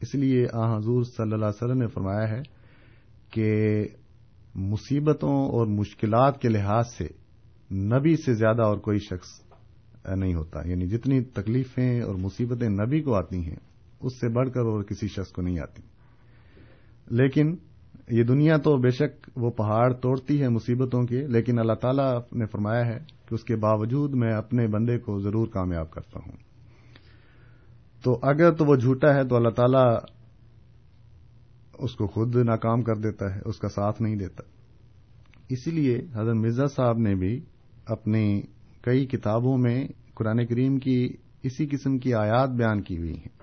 [0.00, 2.42] اس لیے آ حضور صلی اللہ علیہ وسلم نے فرمایا ہے
[3.34, 3.86] کہ
[4.54, 7.06] مصیبتوں اور مشکلات کے لحاظ سے
[7.74, 9.40] نبی سے زیادہ اور کوئی شخص
[10.16, 13.56] نہیں ہوتا۔ یعنی جتنی تکلیفیں اور مصیبتیں نبی کو آتی ہیں،
[14.00, 15.82] اس سے بڑھ کر اور کسی شخص کو نہیں آتی۔
[17.10, 17.56] لیکن
[18.10, 22.46] یہ دنیا تو بے شک وہ پہاڑ توڑتی ہے مصیبتوں کے، لیکن اللہ تعالیٰ نے
[22.46, 26.32] فرمایا ہے کہ اس کے باوجود میں اپنے بندے کو ضرور کامیاب کرتا ہوں۔
[28.04, 29.96] تو اگر تو وہ جھوٹا ہے تو اللہ تعالیٰ
[31.78, 34.42] اس کو خود ناکام کر دیتا ہے، اس کا ساتھ نہیں دیتا۔
[35.48, 37.40] اسی لیے حضرت مرزا صاحب نے بھی
[37.86, 38.42] اپنی
[38.80, 41.08] کئی کتابوں میں قرآن کریم کی
[41.42, 43.34] اسی قسم کی آیات بیان کی ہوئی ہیں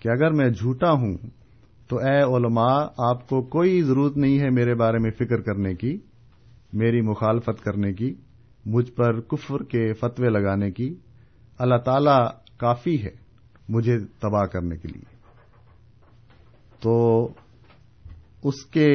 [0.00, 1.16] کہ اگر میں جھوٹا ہوں
[1.88, 5.98] تو اے علماء، آپ کو کوئی ضرورت نہیں ہے میرے بارے میں فکر کرنے کی،
[6.72, 8.14] میری مخالفت کرنے کی،
[8.66, 10.94] مجھ پر کفر کے فتوے لگانے کی۔
[11.58, 12.26] اللہ تعالی
[12.56, 13.10] کافی ہے
[13.68, 15.13] مجھے تباہ کرنے کے لیے۔
[16.84, 16.94] تو
[18.42, 18.88] اس کے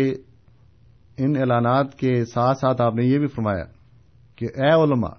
[1.17, 3.63] ان اعلانات کے ساتھ ساتھ آپ نے یہ بھی فرمایا
[4.37, 5.15] کہ اے علماء،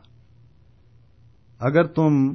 [1.61, 2.29] اگر تم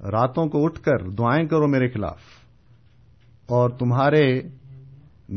[0.00, 2.20] راتوں کو اٹھ کر دعائیں کرو میرے خلاف
[3.48, 4.24] اور تمہارے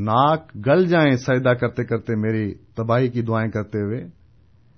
[0.01, 4.03] ناک گل جائیں سجدہ کرتے کرتے میری تباہی کی دعائیں کرتے ہوئے،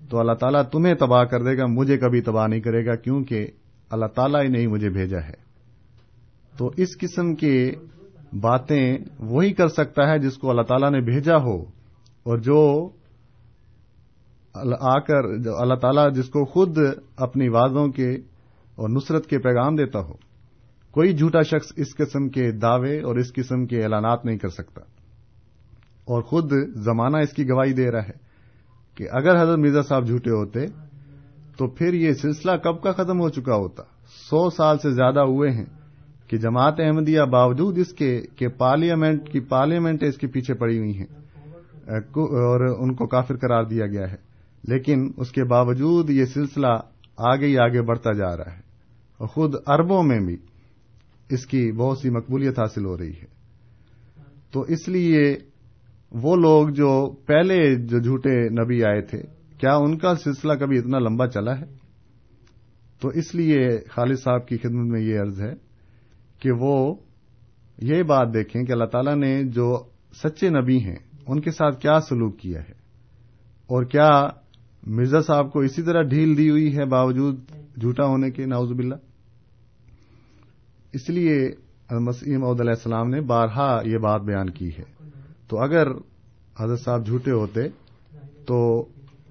[0.01, 3.47] تو اللہ تعالیٰ تمہیں تباہ کر دے گا، مجھے کبھی تباہ نہیں کرے گا کیونکہ
[3.91, 5.37] اللہ تعالیٰ ہی نہیں مجھے بھیجا ہے۔
[6.53, 7.55] تو اس قسم کی
[8.33, 11.61] باتیں وہی کر سکتا ہے جس کو اللہ تعالیٰ نے بھیجا ہو۔
[12.23, 12.89] اور جو
[14.79, 15.23] آ کر
[15.57, 16.77] اللہ تعالیٰ جس کو خود
[17.15, 18.11] اپنی وعدوں کے
[18.75, 20.13] اور نصرت کے پیغام دیتا ہو۔
[20.91, 24.81] کوئی جھوٹا شخص اس قسم کے دعوے اور اس قسم کے اعلانات نہیں کر سکتا۔
[26.05, 28.25] اور خود زمانہ اس کی گواہی دے رہا ہے
[28.95, 30.65] کہ اگر حضرت مرزا صاحب جھوٹے ہوتے
[31.57, 33.83] تو پھر یہ سلسلہ کب کا ختم ہو چکا ہوتا؟
[34.29, 35.65] سو سال سے زیادہ ہوئے ہیں۔
[36.27, 40.97] کہ جماعت احمدیہ باوجود اس کے کہ پارلیمنٹ کی پارلیمنٹ اس کے پیچھے پڑی ہوئی
[40.97, 41.05] ہیں
[42.05, 44.15] اور ان کو کافر قرار دیا گیا ہے۔
[44.63, 46.67] لیکن اس کے باوجود یہ سلسلہ
[47.17, 48.61] آگے ہی آگے بڑھتا جا رہا ہے۔
[49.17, 50.37] اور خود اربوں میں بھی
[51.29, 53.25] اس کی بہت سی مقبولیت حاصل ہو رہی ہے۔
[54.51, 55.37] تو اس لیے
[56.11, 59.21] وہ لوگ جو پہلے جو جھوٹے نبی آئے تھے،
[59.57, 61.65] کیا ان کا سلسلہ کبھی اتنا لمبا چلا ہے؟
[62.99, 65.53] تو اس لیے خالد صاحب کی خدمت میں یہ عرض ہے
[66.39, 66.95] کہ وہ
[67.77, 69.83] یہ بات دیکھیں کہ اللہ تعالیٰ نے جو
[70.23, 70.95] سچے نبی ہیں،
[71.27, 72.73] ان کے ساتھ کیا سلوک کیا ہے؟
[73.67, 74.29] اور کیا
[74.87, 77.39] مرزا صاحب کو اسی طرح ڈھیل دی ہوئی ہے باوجود
[77.79, 78.95] جھوٹا ہونے کے؟ ناؤز باللہ۔
[80.93, 81.51] اس لیے
[81.91, 84.83] مسیم عود علیہ السلام نے بارہا یہ بات بیان کی ہے۔
[85.47, 85.87] تو اگر
[86.59, 87.61] حضرت صاحب جھوٹے ہوتے،
[88.45, 88.85] تو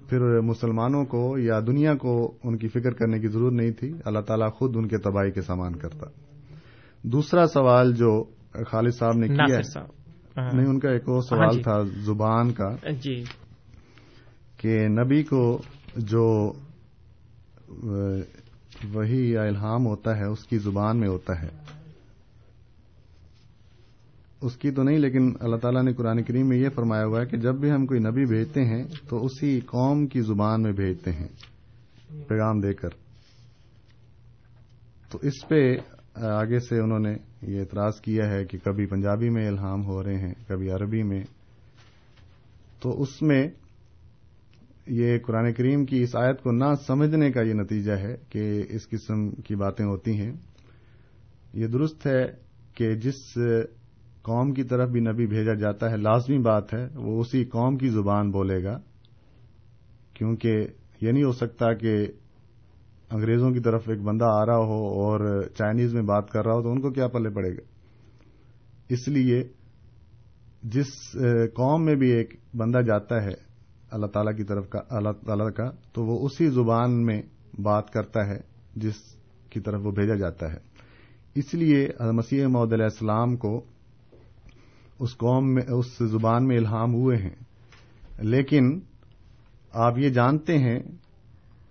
[0.09, 4.19] پھر مسلمانوں کو یا دنیا کو ان کی فکر کرنے کی ضرورت نہیں تھی۔ اللہ
[4.19, 6.24] تعالیٰ خود ان کے تباہی کے سامان کرتا۔
[7.11, 8.23] دوسرا سوال جو
[8.67, 9.59] خالد صاحب نے کیا
[10.53, 13.23] نہیں ان کا ایک اور سوال ہاں جی۔ تھا زبان کا۔ جی.
[14.57, 15.61] کہ نبی کو
[15.97, 16.51] جو
[18.93, 21.49] وہی یا الہام ہوتا ہے اس کی زبان میں ہوتا ہے۔
[24.41, 27.25] اس کی تو نہیں لیکن اللہ تعالیٰ نے قرآن کریم میں یہ فرمایا ہوا ہے
[27.25, 31.11] کہ جب بھی ہم کوئی نبی بھیجتے ہیں تو اسی قوم کی زبان میں بھیجتے
[31.11, 31.27] ہیں
[32.27, 32.89] پیغام دے کر۔
[35.11, 35.75] تو اس پہ
[36.15, 40.17] آگے سے انہوں نے یہ اعتراض کیا ہے کہ کبھی پنجابی میں الہام ہو رہے
[40.17, 41.23] ہیں، کبھی عربی میں۔
[42.81, 43.47] تو اس میں
[44.87, 48.89] یہ قرآن کریم کی اس آیت کو نہ سمجھنے کا یہ نتیجہ ہے کہ اس
[48.89, 50.33] قسم کی باتیں ہوتی ہیں۔
[51.53, 52.25] یہ درست ہے
[52.73, 53.37] کہ جس
[54.21, 57.89] قوم کی طرف بھی نبی بھیجا جاتا ہے، لازمی بات ہے، وہ اسی قوم کی
[57.89, 58.79] زبان بولے گا،
[60.13, 60.67] کیونکہ
[61.01, 62.07] یہ نہیں ہو سکتا کہ
[63.11, 66.61] انگریزوں کی طرف ایک بندہ آ رہا ہو اور چائنیز میں بات کر رہا ہو
[66.61, 67.61] تو ان کو کیا پلے پڑے گا؟
[68.89, 69.43] اس لیے
[70.63, 71.11] جس
[71.53, 73.33] قوم میں بھی ایک بندہ جاتا ہے
[73.91, 77.21] اللہ تعالی کی طرف کا، اللہ تعالی کا، تو وہ اسی زبان میں
[77.61, 78.39] بات کرتا ہے
[78.75, 78.95] جس
[79.49, 80.57] کی طرف وہ بھیجا جاتا ہے۔
[81.35, 83.65] اس لیے مسیح محدود علیہ السلام کو
[84.99, 87.35] اس قوم میں، اس زبان میں الہام ہوئے ہیں۔
[88.19, 88.79] لیکن
[89.71, 90.79] آپ یہ جانتے ہیں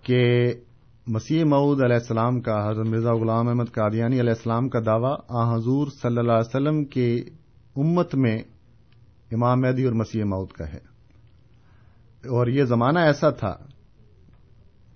[0.03, 0.53] کہ
[1.07, 5.55] مسیح معود علیہ السلام کا، حضرت مرزا غلام احمد قادیانی علیہ السلام کا دعویٰ، آ
[5.55, 7.17] حضور صلی اللہ علیہ وسلم کے
[7.77, 8.39] امت میں
[9.33, 10.79] امام مہدی اور مسیح معود کا ہے۔
[12.29, 13.55] اور یہ زمانہ ایسا تھا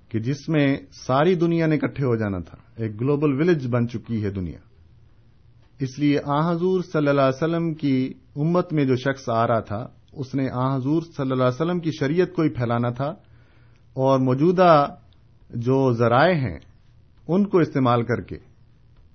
[0.08, 4.24] کہ جس میں ساری دنیا نے اکٹھے ہو جانا تھا۔ ایک گلوبل ولیج بن چکی
[4.24, 4.58] ہے دنیا۔
[5.78, 9.60] اس لیے آ حضور صلی اللہ علیہ وسلم کی امت میں جو شخص آ رہا
[9.60, 13.08] تھا، اس نے آ حضور صلی اللہ علیہ وسلم کی شریعت کو ہی پھیلانا تھا
[13.94, 14.86] اور موجودہ
[15.50, 16.58] جو ذرائع ہیں،
[17.28, 18.37] ان کو استعمال کر کے۔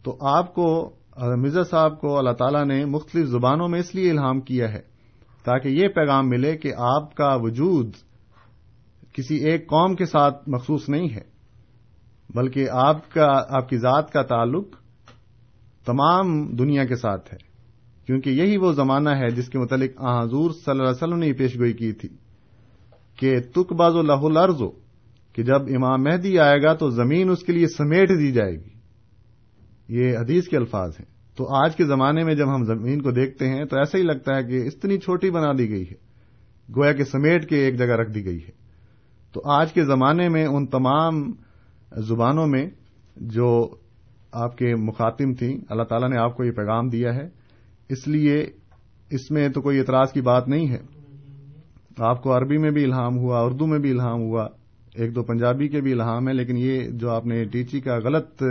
[0.03, 4.41] تو آپ کو، مرزا صاحب کو، اللہ تعالیٰ نے مختلف زبانوں میں اس لیے الہام
[4.41, 4.81] کیا ہے
[5.43, 7.91] تاکہ یہ پیغام ملے کہ آپ کا وجود
[9.13, 11.23] کسی ایک قوم کے ساتھ مخصوص نہیں ہے،
[12.35, 14.67] بلکہ آپ کا، آپ کی ذات کا تعلق
[15.85, 17.53] تمام دنیا کے ساتھ ہے۔
[18.05, 21.55] کیونکہ یہی وہ زمانہ ہے جس کے متعلق حضور صلی اللہ علیہ وسلم نے پیش
[21.59, 22.09] گوئی کی تھی
[23.15, 24.82] کہ تک باز و لہ لرز ہو
[25.33, 28.73] کہ جب امام مہدی آئے گا تو زمین اس کے لیے سمیٹ دی جائے گی۔
[29.87, 33.47] یہ حدیث کے الفاظ ہیں۔ تو آج کے زمانے میں جب ہم زمین کو دیکھتے
[33.47, 35.95] ہیں تو ایسا ہی لگتا ہے کہ اتنی چھوٹی بنا دی گئی ہے۔
[36.75, 38.51] گویا کہ سمیٹ کے ایک جگہ رکھ دی گئی ہے۔
[39.31, 41.31] تو آج کے زمانے میں ان تمام
[41.97, 42.69] زبانوں میں
[43.15, 43.75] جو
[44.31, 47.29] آپ کے مخاطم تھیں، اللہ تعالیٰ نے آپ کو یہ پیغام دیا ہے۔
[47.89, 48.45] اس لیے
[49.09, 50.81] اس میں تو کوئی اعتراض کی بات نہیں ہے۔
[51.99, 54.47] آپ کو عربی میں بھی الہام ہوا، اردو میں بھی الہام ہوا۔
[54.95, 58.43] ایک دو پنجابی کے بھی الہام ہے لیکن یہ جو آپ نے ٹیچی کا غلط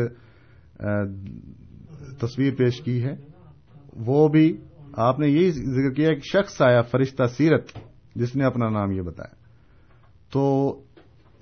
[2.20, 3.14] تصویر پیش کی ہے،
[4.06, 4.56] وہ بھی
[5.02, 7.70] آپ نے یہی ذکر کیا کہ شخص آیا، فرشتہ سیرت،
[8.14, 9.34] جس نے اپنا نام یہ بتایا۔
[10.32, 10.42] تو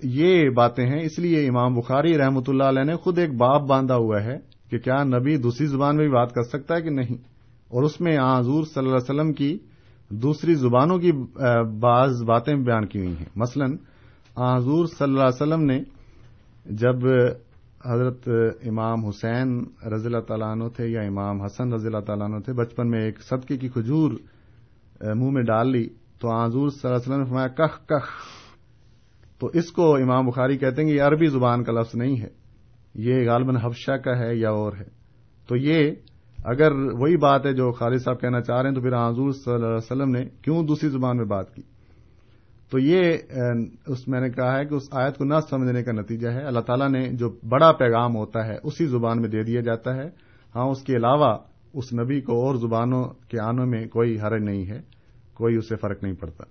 [0.02, 3.96] یہ باتیں ہیں، اس لیے امام بخاری رحمۃ اللہ علیہ نے خود ایک باب باندھا
[3.96, 4.36] ہوا ہے
[4.70, 7.16] کہ کیا نبی دوسری زبان میں بھی بات کر سکتا ہے کہ نہیں؟
[7.70, 9.56] اور اس میں حضور صلی اللہ علیہ وسلم کی
[10.10, 11.12] دوسری زبانوں کی
[11.80, 13.66] بعض باتیں بیان کی ہوئی ہیں۔ مثلا
[14.40, 15.79] ہاں، حضور صلی اللہ علیہ وسلم نے
[16.64, 17.07] جب
[17.87, 18.29] حضرت
[18.66, 22.53] امام حسین رضی اللہ تعالیٰ عنہ تھے یا امام حسن رضی اللہ تعالیٰ عنہ تھے،
[22.53, 24.11] بچپن میں ایک صدقے کی کھجور
[25.14, 25.88] منہ میں ڈال لی،
[26.20, 28.09] تو ہاں، حضور صلی اللہ علیہ وسلم نے فرمایا، کخ کخ۔
[29.38, 32.29] تو اس کو امام بخاری کہتے ہیں کہ یہ عربی زبان کا لفظ نہیں ہے،
[32.94, 34.88] یہ غالباً حفشہ کا ہے یا اور ہے۔
[35.48, 35.90] تو یہ
[36.44, 39.31] اگر وہی بات ہے جو خالد صاحب کہنا چاہ رہے ہیں، تو پھر ہاں، حضور
[39.31, 41.62] صلی اللہ علیہ وسلم نے کیوں دوسری زبان میں بات کی؟
[42.70, 43.16] تو یہ
[43.87, 46.61] اس میں نے کہا ہے کہ اس آیت کو نہ سمجھنے کا نتیجہ ہے۔ اللہ
[46.61, 50.09] تعالیٰ نے جو بڑا پیغام ہوتا ہے اسی زبان میں دے دیا جاتا ہے۔
[50.54, 51.38] ہاں اس کے علاوہ
[51.74, 54.80] اس نبی کو اور زبانوں کے آنوں میں کوئی حرج نہیں ہے
[55.35, 56.44] کوئی اسے فرق نہیں پڑتا۔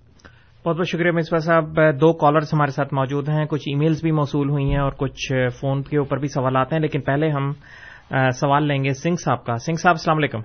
[0.66, 4.12] بہت بہت شکریہ مصباح صاحب۔ دو کالرز ہمارے ساتھ موجود ہیں۔ کچھ ای میلز بھی
[4.12, 7.52] موصول ہوئی ہیں اور کچھ فون کے اوپر بھی سوالات ہیں لیکن پہلے ہم
[8.32, 10.42] سوال لیں گے سنگھ صاحب کا۔ سنگھ صاحب السلام علیکم۔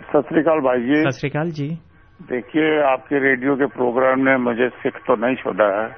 [0.00, 4.68] ست سریکال بھائی جی۔ ست سریکال جی۔ دیکھیے، آپ کے ریڈیو کے پروگرام نے مجھے
[4.68, 5.88] سکھ تو نہیں چھوڑا ہے،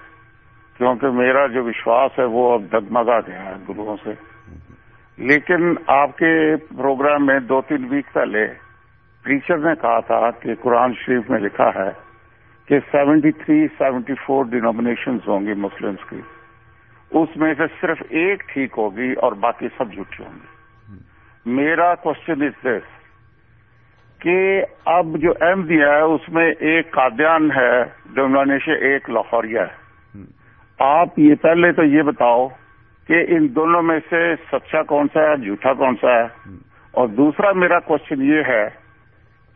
[0.77, 4.11] کیونکہ میرا جو وشواس ہے وہ اب دگمگا گیا ہے گروؤں سے۔
[5.19, 8.47] لیکن آپ کے پروگرام میں دو تین ویک پہلے
[9.25, 11.91] ٹیچر نے کہا تھا کہ قرآن شریف میں لکھا ہے
[12.67, 16.21] کہ seventy three seventy four denominations ہوں گی مسلمس کی۔
[17.11, 21.03] اس میں سے صرف ایک ٹھیک ہوگی اور باقی سب جھوٹی ہوں گی
[21.47, 23.04] میرا کوشچن از دس
[24.25, 27.85] کہ اب جو احمدیہ ہے اس میں ایک قادیان ہے
[28.15, 29.85] ڈومینیشن ایک لاہوریہ ہے۔
[30.79, 32.49] آپ یہ پہلے تو یہ بتاؤ
[33.07, 36.23] کہ ان دونوں میں سے سچا کون سا ہے جھوٹا کون سا ہے؟
[36.93, 38.69] اور دوسرا میرا کوشچن یہ ہے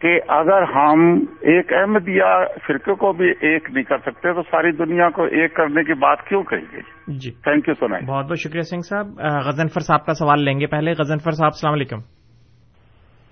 [0.01, 2.25] کہ اگر ہم ایک احمدیہ
[2.67, 6.23] فرقے کو بھی ایک نہیں کر سکتے تو ساری دنیا کو ایک کرنے کی بات
[6.23, 9.07] کیوں کہی گئی جی۔ تھینک یو سو مچ بہت بہت شکریہ سنگھ صاحب۔
[9.47, 12.18] غزنفر صاحب کا سوال لیں گے پہلے۔ غزنفر صاحب السلام علیکم۔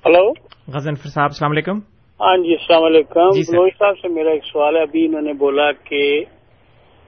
[0.06, 0.30] ہلو
[0.74, 1.78] غزنفر صاحب السلام علیکم۔
[2.20, 5.32] ہاں جی السلام علیکم۔ جی روہت صاحب سے میرا ایک سوال ہے۔ ابھی انہوں نے
[5.32, 6.24] بولا کہ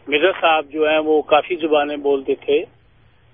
[0.08, 2.64] مرزا صاحب جو ہیں وہ کافی زبانیں بولتے تھے۔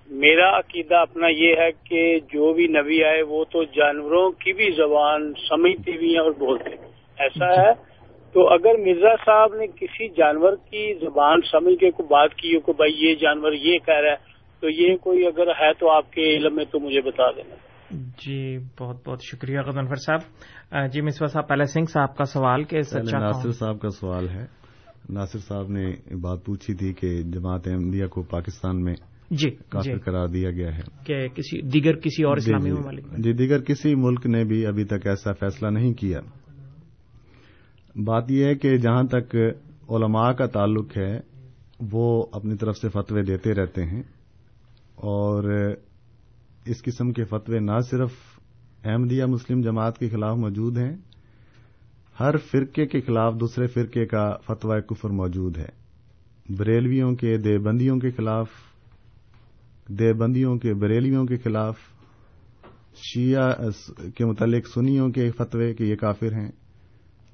[0.09, 4.71] میرا عقیدہ اپنا یہ ہے کہ جو بھی نبی آئے وہ تو جانوروں کی بھی
[4.71, 6.87] زبان سمجھتے بھی ہیں اور بولتے بھی
[7.19, 7.73] ایسا ہے؟
[8.33, 12.59] تو اگر مرزا صاحب نے کسی جانور کی زبان سمجھ کے کوئی بات کی ہو
[12.59, 14.15] کہ بھائی یہ جانور یہ کہہ رہا ہے
[14.59, 17.55] تو یہ کوئی اگر ہے تو آپ کے علم میں تو مجھے بتا دینا۔
[17.91, 20.19] جی بہت بہت شکریہ غزنفر صاحب۔
[20.91, 24.45] جی مصباح صاحب پہلے سنگھ صاحب کا سوال کہ سچا ناصر صاحب کا سوال ہے۔
[25.09, 28.93] ناصر صاحب نے بات پوچھی تھی کہ جماعت احمدیہ کو پاکستان میں
[29.31, 33.33] جی کافر قرار دیا گیا ہے۔ کہ کسی دیگر کسی اور اسلامی ممالک میں۔ جی
[33.33, 36.19] دیگر کسی ملک نے بھی ابھی تک ایسا فیصلہ نہیں کیا۔
[38.03, 39.35] بات یہ ہے کہ جہاں تک
[39.89, 41.19] علماء کا تعلق ہے
[41.91, 44.03] وہ اپنی طرف سے فتوے دیتے رہتے ہیں
[44.95, 45.43] اور
[46.65, 48.11] اس قسم کے فتوے نہ صرف
[48.83, 50.95] احمدیہ مسلم جماعت کے خلاف موجود ہیں،
[52.19, 55.69] ہر فرقے کے خلاف دوسرے فرقے کا فتویٰ کفر موجود ہے۔
[56.49, 58.49] بریلویوں کے دیوبندیوں کے خلاف،
[59.87, 61.77] دیوبندیوں کے بریلیوں کے خلاف،
[62.95, 63.51] شیعہ
[64.15, 66.51] کے متعلق سنیوں کے فتوے کہ یہ کافر ہیں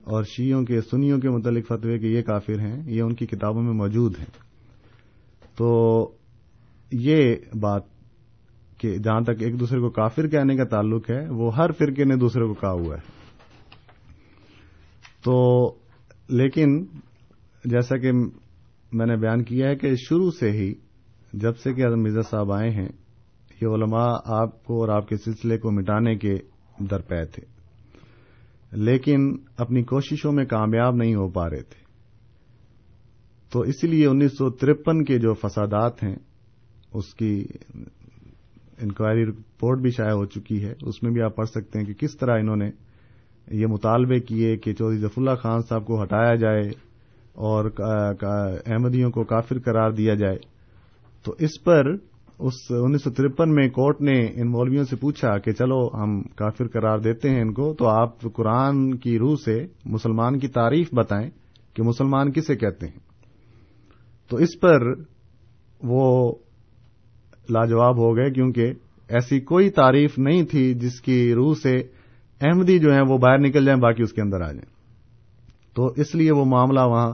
[0.03, 3.63] اور شیعوں کے سنیوں کے متعلق فتوے کہ یہ کافر ہیں، یہ ان کی کتابوں
[3.63, 4.31] میں موجود ہیں۔
[5.55, 5.69] تو
[6.91, 7.90] یہ بات
[8.81, 12.15] کہ جہاں تک ایک دوسرے کو کافر کہنے کا تعلق ہے، وہ ہر فرقے نے
[12.15, 13.21] دوسرے کو کہا ہوا ہے۔
[15.23, 15.67] تو
[16.29, 16.85] لیکن
[17.65, 18.11] جیسا کہ
[18.93, 20.73] میں نے بیان کیا ہے کہ شروع سے ہی
[21.33, 22.89] جب سے کہ مرزا صاحب آئے ہیں،
[23.61, 26.35] یہ علماء آپ کو اور آپ کے سلسلے کو مٹانے کے
[26.79, 27.43] درپے تھے۔
[28.71, 31.81] لیکن اپنی کوششوں میں کامیاب نہیں ہو پا رہے تھے۔
[33.51, 36.15] تو اسی لیے انیس سو ترپن کے جو فسادات ہیں،
[36.93, 37.45] اس کی
[38.81, 41.93] انکوائری رپورٹ بھی شائع ہو چکی ہے۔ اس میں بھی آپ پڑھ سکتے ہیں کہ
[41.93, 42.69] کس طرح انہوں نے
[43.51, 46.69] یہ مطالبے کیے کہ چودھری ظف اللہ خان صاحب کو ہٹایا جائے
[47.33, 47.71] اور
[48.65, 50.37] احمدیوں کو کافر قرار دیا جائے۔
[51.23, 51.85] تو اس پر
[52.39, 56.67] اس انیس سو ترپن میں کورٹ نے ان مولویوں سے پوچھا کہ چلو ہم کافر
[56.67, 61.29] قرار دیتے ہیں ان کو، تو آپ قرآن کی روح سے مسلمان کی تعریف بتائیں
[61.73, 62.99] کہ مسلمان کسے کہتے ہیں۔
[64.29, 64.79] تو اس پر
[65.83, 66.35] وہ
[67.51, 68.73] لاجواب ہو گئے کیونکہ
[69.09, 71.77] ایسی کوئی تعریف نہیں تھی جس کی روح سے
[72.41, 74.81] احمدی جو ہیں وہ باہر نکل جائیں، باقی اس کے اندر آ جائیں۔
[75.75, 77.11] تو اس لیے وہ معاملہ وہاں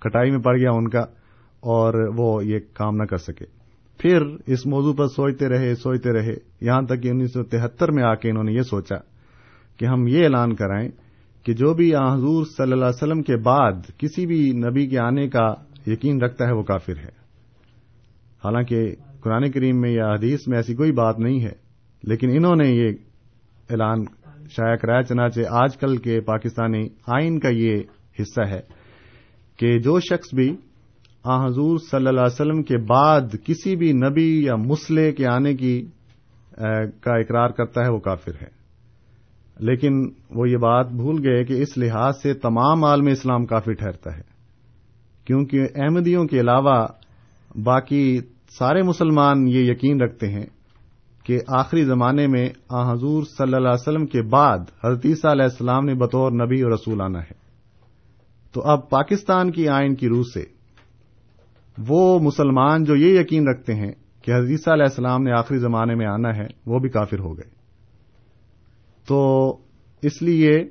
[0.00, 1.00] کٹائی میں پڑ گیا ان کا
[1.60, 3.44] اور وہ یہ کام نہ کر سکے۔
[3.98, 8.02] پھر اس موضوع پر سوچتے رہے سوچتے رہے۔ یہاں تک کہ انیس سو تہتر میں
[8.02, 8.96] آ کے انہوں نے یہ سوچا
[9.78, 10.90] کہ ہم یہ اعلان کرائیں
[11.44, 15.28] کہ جو بھی حضور صلی اللہ علیہ وسلم کے بعد کسی بھی نبی کے آنے
[15.28, 15.54] کا
[15.86, 17.24] یقین رکھتا ہے وہ کافر ہے۔
[18.44, 21.52] حالانکہ قرآن کریم میں یا حدیث میں ایسی کوئی بات نہیں ہے۔
[22.02, 22.88] لیکن انہوں نے یہ
[23.70, 24.04] اعلان
[24.50, 27.82] شائع کرایا، چنانچہ آج کل کے پاکستانی آئین کا یہ
[28.20, 28.60] حصہ ہے
[29.56, 30.56] کہ جو شخص بھی
[31.24, 35.54] آ حضور صلی اللہ علیہ وسلم کے بعد کسی بھی نبی یا مسلح کے آنے
[35.54, 35.86] کی
[37.00, 38.48] کا اقرار کرتا ہے، وہ کافر ہے۔
[39.58, 44.16] لیکن وہ یہ بات بھول گئے کہ اس لحاظ سے تمام عالم اسلام کافی ٹھہرتا
[44.16, 44.22] ہے۔
[45.24, 46.86] کیونکہ احمدیوں کے علاوہ
[47.64, 48.20] باقی
[48.58, 50.46] سارے مسلمان یہ یقین رکھتے ہیں
[51.24, 55.44] کہ آخری زمانے میں آ حضور صلی اللہ علیہ وسلم کے بعد حضرت عیسیٰ علیہ
[55.44, 57.32] السلام نے بطور نبی اور رسول آنا ہے۔
[58.52, 60.44] تو اب پاکستان کی آئین کی روح سے
[61.88, 63.92] وہ مسلمان جو یہ یقین رکھتے ہیں
[64.22, 67.38] کہ حضرت عیسیٰ علیہ السلام نے آخری زمانے میں آنا ہے، وہ بھی کافر ہو
[67.38, 67.50] گئے۔
[69.08, 69.50] تو
[70.02, 70.64] اس لیے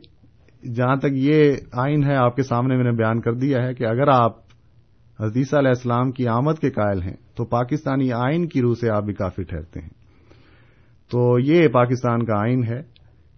[0.73, 3.83] جہاں تک یہ آئین ہے، آپ کے سامنے میں نے بیان کر دیا ہے کہ
[3.83, 4.42] اگر آپ
[5.19, 9.03] حدیثہ علیہ السلام کی آمد کے قائل ہیں، تو پاکستانی آئین کی روح سے آپ
[9.03, 9.89] بھی کافی ٹھہرتے ہیں۔
[11.11, 12.81] تو یہ پاکستان کا آئین ہے۔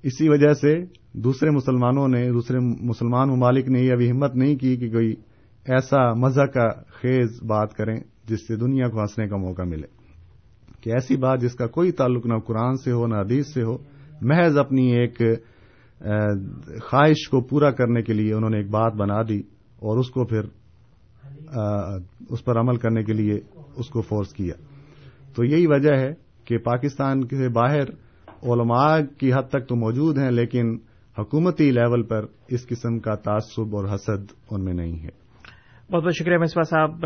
[0.04, 0.80] اسی وجہ سے
[1.14, 5.16] دوسرے مسلمانوں نے، دوسرے مسلمان ممالک نے یہ ابھی ہمت نہیں کی کہ کوئی
[5.66, 7.96] ایسا مزہ کا خیز بات کریں
[8.28, 9.88] جس سے دنیا کو ہنسنے کا موقع ملے۔
[10.82, 13.78] کہ ایسی بات جس کا کوئی تعلق نہ قرآن سے ہو، نہ حدیث سے ہو،
[14.22, 15.22] محض اپنی ایک
[16.84, 19.40] خواہش کو پورا کرنے کے لیے انہوں نے ایک بات بنا دی
[19.76, 20.42] اور اس کو پھر
[22.30, 23.40] اس پر عمل کرنے کے لیے
[23.76, 24.54] اس کو فورس کیا۔
[25.36, 26.14] تو یہی وجہ ہے
[26.46, 27.84] کہ پاکستان کے باہر
[28.44, 30.78] علماء کی حد تک تو موجود ہیں لیکن
[31.20, 35.26] حکومتی لیول پر اس قسم کا تعصب اور حسد ان میں نہیں ہے۔
[35.92, 37.06] بہت بہت شکریہ مصباح صاحب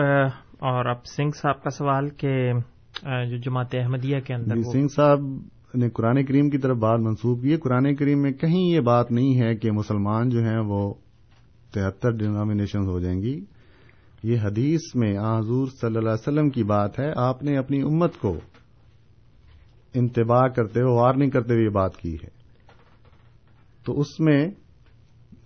[0.60, 2.54] اور اب سنگھ صاحب کا سوال کہ
[3.04, 5.20] جو جماعت احمدیہ کے اندر جی، سنگھ صاحب
[5.76, 9.12] نے قرآن کریم کی طرف بات منسوخ کی ہے۔ قرآن کریم میں کہیں یہ بات
[9.12, 10.94] نہیں ہے کہ مسلمان جو ہیں وہ
[11.74, 13.40] تہتر ڈینامینیشن ہو جائیں گی۔
[14.24, 18.18] یہ حدیث میں حضور صلی اللہ علیہ وسلم کی بات ہے، آپ نے اپنی امت
[18.22, 18.40] کو
[19.94, 22.28] انتباہ کرتے ہوئے وارننگ کرتے ہوئے یہ بات کی ہے۔
[23.86, 24.48] تو اس میں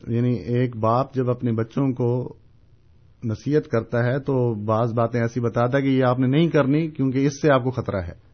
[0.08, 2.34] یعنی ایک باپ جب اپنے بچوں کو
[3.24, 6.88] نصیحت کرتا ہے، تو بعض باتیں ایسی بتاتا ہے کہ یہ آپ نے نہیں کرنی
[6.88, 8.34] کیونکہ اس سے آپ کو خطرہ ہے۔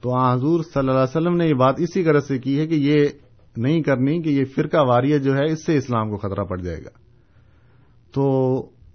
[0.00, 2.74] تو حضور صلی اللہ علیہ وسلم نے یہ بات اسی طرح سے کی ہے کہ
[2.74, 3.08] یہ
[3.56, 6.78] نہیں کرنی کہ یہ فرقہ واریت جو ہے، اس سے اسلام کو خطرہ پڑ جائے
[6.78, 6.98] گا۔
[8.12, 8.22] تو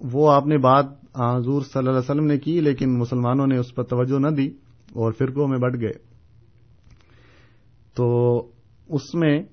[0.02, 0.86] وہ آپ نے بات
[1.16, 4.48] حضور صلی اللہ علیہ وسلم نے کی، لیکن مسلمانوں نے اس پر توجہ نہ دی
[4.94, 5.94] اور فرقوں میں بڑھ گئے۔
[7.96, 8.38] تو
[8.90, 9.44] اس میں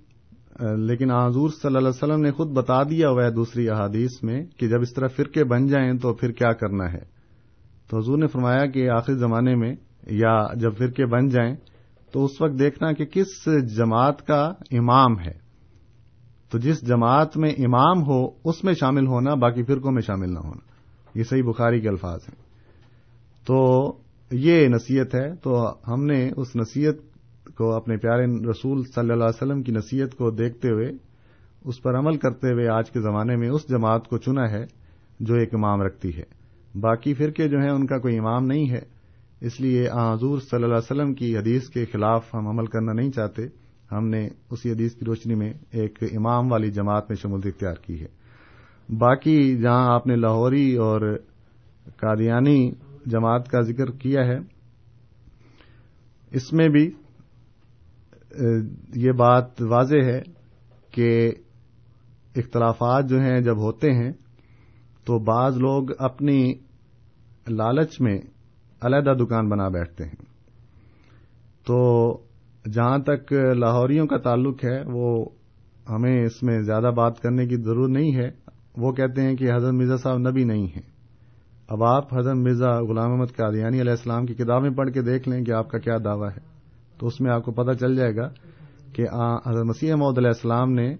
[0.77, 4.45] لیکن حضور صلی اللہ علیہ وسلم نے خود بتا دیا ہوا ہے دوسری احادیث میں
[4.57, 7.15] کہ جب اس طرح فرقے بن جائیں تو پھر کیا کرنا ہے۔
[7.91, 9.75] تو حضور نے فرمایا کہ آخری زمانے میں
[10.11, 11.55] یا جب فرقے بن جائیں
[12.13, 15.44] تو اس وقت دیکھنا کہ کس جماعت کا امام ہے۔
[16.55, 20.39] تو جس جماعت میں امام ہو، اس میں شامل ہونا، باقی فرقوں میں شامل نہ
[20.39, 20.61] ہونا۔
[21.19, 22.43] یہ صحیح بخاری کے الفاظ ہیں۔
[23.47, 23.93] تو
[24.33, 26.95] یہ نصیحت ہے۔ تو ہم نے اس نصیحت
[27.57, 30.93] کو اپنے پیارے رسول صلی اللہ علیہ وسلم کی نصیحت کو دیکھتے ہوئے،
[31.65, 34.65] اس پر عمل کرتے ہوئے آج کے زمانے میں اس جماعت کو چنا ہے
[35.21, 36.25] جو ایک امام رکھتی ہے۔
[36.81, 38.81] باقی فرقے جو ہیں، ان کا کوئی امام نہیں ہے۔
[39.41, 43.11] اس لیے حضور صلی اللہ علیہ وسلم کی حدیث کے خلاف ہم عمل کرنا نہیں
[43.11, 43.64] چاہتے۔
[43.95, 48.01] ہم نے اسی حدیث کی روشنی میں ایک امام والی جماعت میں شمولیت اختیار کی
[48.01, 48.07] ہے۔
[48.89, 51.01] باقی جہاں آپ نے لاہوری اور
[51.97, 52.71] قادیانی
[53.07, 54.39] جماعت کا ذکر کیا ہے،
[56.33, 56.91] اس میں بھی
[58.97, 60.21] یہ بات واضح ہے
[60.91, 61.33] کہ
[62.37, 64.13] اختلافات جو ہیں جب ہوتے ہیں،
[65.07, 66.55] تو بعض لوگ اپنی
[67.49, 68.19] لالچ میں
[68.83, 70.23] علیحدہ دکان بنا بیٹھتے ہیں۔
[71.67, 71.77] تو
[72.73, 75.25] جہاں تک لاہوریوں کا تعلق ہے، وہ
[75.91, 78.31] ہمیں اس میں زیادہ بات کرنے کی ضرورت نہیں ہے۔
[78.77, 80.83] وہ کہتے ہیں کہ حضرت مرزا صاحب نبی نہیں ہیں۔
[81.69, 85.45] اب آپ حضرت مرزا غلام محمد قادیانی علیہ السلام کی کتابیں پڑھ کے دیکھ لیں
[85.45, 86.41] کہ آپ کا کیا دعویٰ ہے۔
[86.99, 88.29] تو اس میں آپ کو پتہ چل جائے گا
[88.93, 89.03] کہ
[89.47, 90.97] حضرت مسیح محدود علیہ السلام نے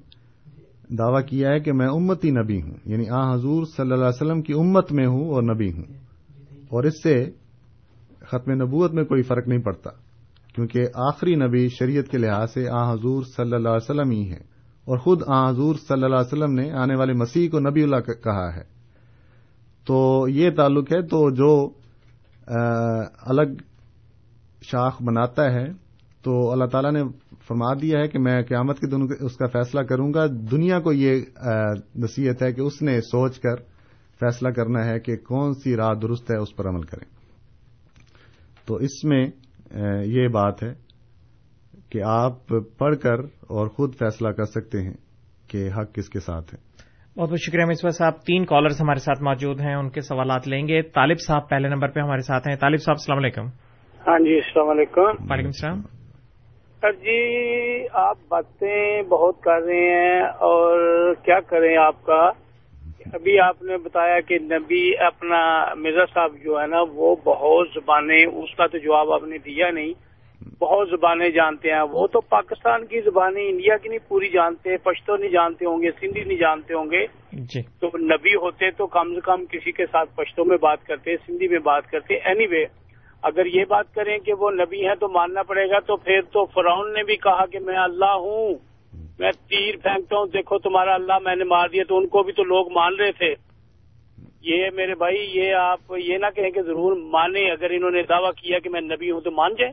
[0.91, 4.43] دعویٰ کیا ہے کہ میں امتی نبی ہوں۔ یعنی آ، حضور صلی اللہ علیہ وسلم
[4.43, 5.85] کی امت میں ہوں اور نبی ہوں۔
[6.69, 7.31] اور اس سے
[8.21, 10.04] ختم نبوت میں کوئی فرق نہیں پڑتا۔
[10.55, 14.41] کیونکہ آخری نبی شریعت کے لحاظ سے آ حضور صلی اللہ علیہ وسلم ہی ہے
[14.85, 17.97] اور خود آ حضور صلی اللہ علیہ وسلم نے آنے والے مسیح کو نبی اللہ
[17.97, 18.63] کہا ہے۔
[19.87, 21.71] تو یہ تعلق ہے، تو جو
[23.27, 23.63] الگ
[24.63, 25.65] شاخ بناتا ہے،
[26.23, 27.03] تو اللہ تعالیٰ نے
[27.49, 30.93] فرما دیا ہے کہ میں قیامت کے دنوں اس کا فیصلہ کروں گا۔ دنیا کو
[30.93, 31.21] یہ
[31.97, 33.57] نصیحت ہے کہ اس نے سوچ کر
[34.21, 37.07] فیصلہ کرنا ہے کہ کون سی راہ درست ہے، اس پر عمل کریں۔
[38.67, 39.27] تو اس میں
[40.05, 40.75] یہ بات ہے
[41.91, 42.33] کہ آپ
[42.79, 44.95] پڑھ کر اور خود فیصلہ کر سکتے ہیں
[45.49, 46.75] کہ حق کس کے ساتھ ہے۔
[47.21, 50.69] بہت بہت شکریہ مصباح صاحب۔ تین کالرز ہمارے ساتھ موجود ہیں ان کے سوالات لیں
[50.69, 53.47] گے۔ طالب صاحب پہلے نمبر پہ ہمارے ساتھ ہیں۔ طالب صاحب السلام علیکم۔
[54.07, 55.81] ہاں جی السلام علیکم۔ وعلیکم السلام۔
[56.81, 57.19] سر جی
[57.93, 60.79] آپ باتیں بہت کر رہے ہیں اور
[61.15, 62.31] کیا کریں آپ کا؟
[63.13, 68.27] ابھی آپ نے بتایا کہ نبی اپنا مرزا صاحب جو ہے نا وہ بہت زبانیں
[68.27, 69.93] اس کا تو جواب آپ نے دیا نہیں۔
[70.61, 75.17] بہت زبانیں جانتے ہیں۔ وہ تو پاکستان کی زبانیں انڈیا کی نہیں پوری جانتے پشتو
[75.17, 79.15] نہیں جانتے ہوں گے سندھی نہیں جانتے ہوں گے۔ جی۔ تو نبی ہوتے تو کم
[79.15, 82.65] سے کم کسی کے ساتھ پشتوں میں بات کرتے سندھی میں بات کرتے۔ اینی وے
[83.23, 86.45] اگر یہ بات کریں کہ وہ نبی ہیں تو ماننا پڑے گا۔ تو پھر تو
[86.45, 88.55] فرعون نے بھی کہا کہ میں اللہ ہوں۔
[89.19, 92.33] میں تیر پھینکتا ہوں دیکھو تمہارا اللہ میں نے مار دیا تو ان کو بھی
[92.33, 93.35] تو لوگ مان رہے تھے۔
[94.41, 98.33] یہ میرے بھائی یہ آپ یہ نہ کہیں کہ ضرور مانے اگر انہوں نے دعویٰ
[98.33, 99.73] کیا کہ میں نبی ہوں تو مان جائیں۔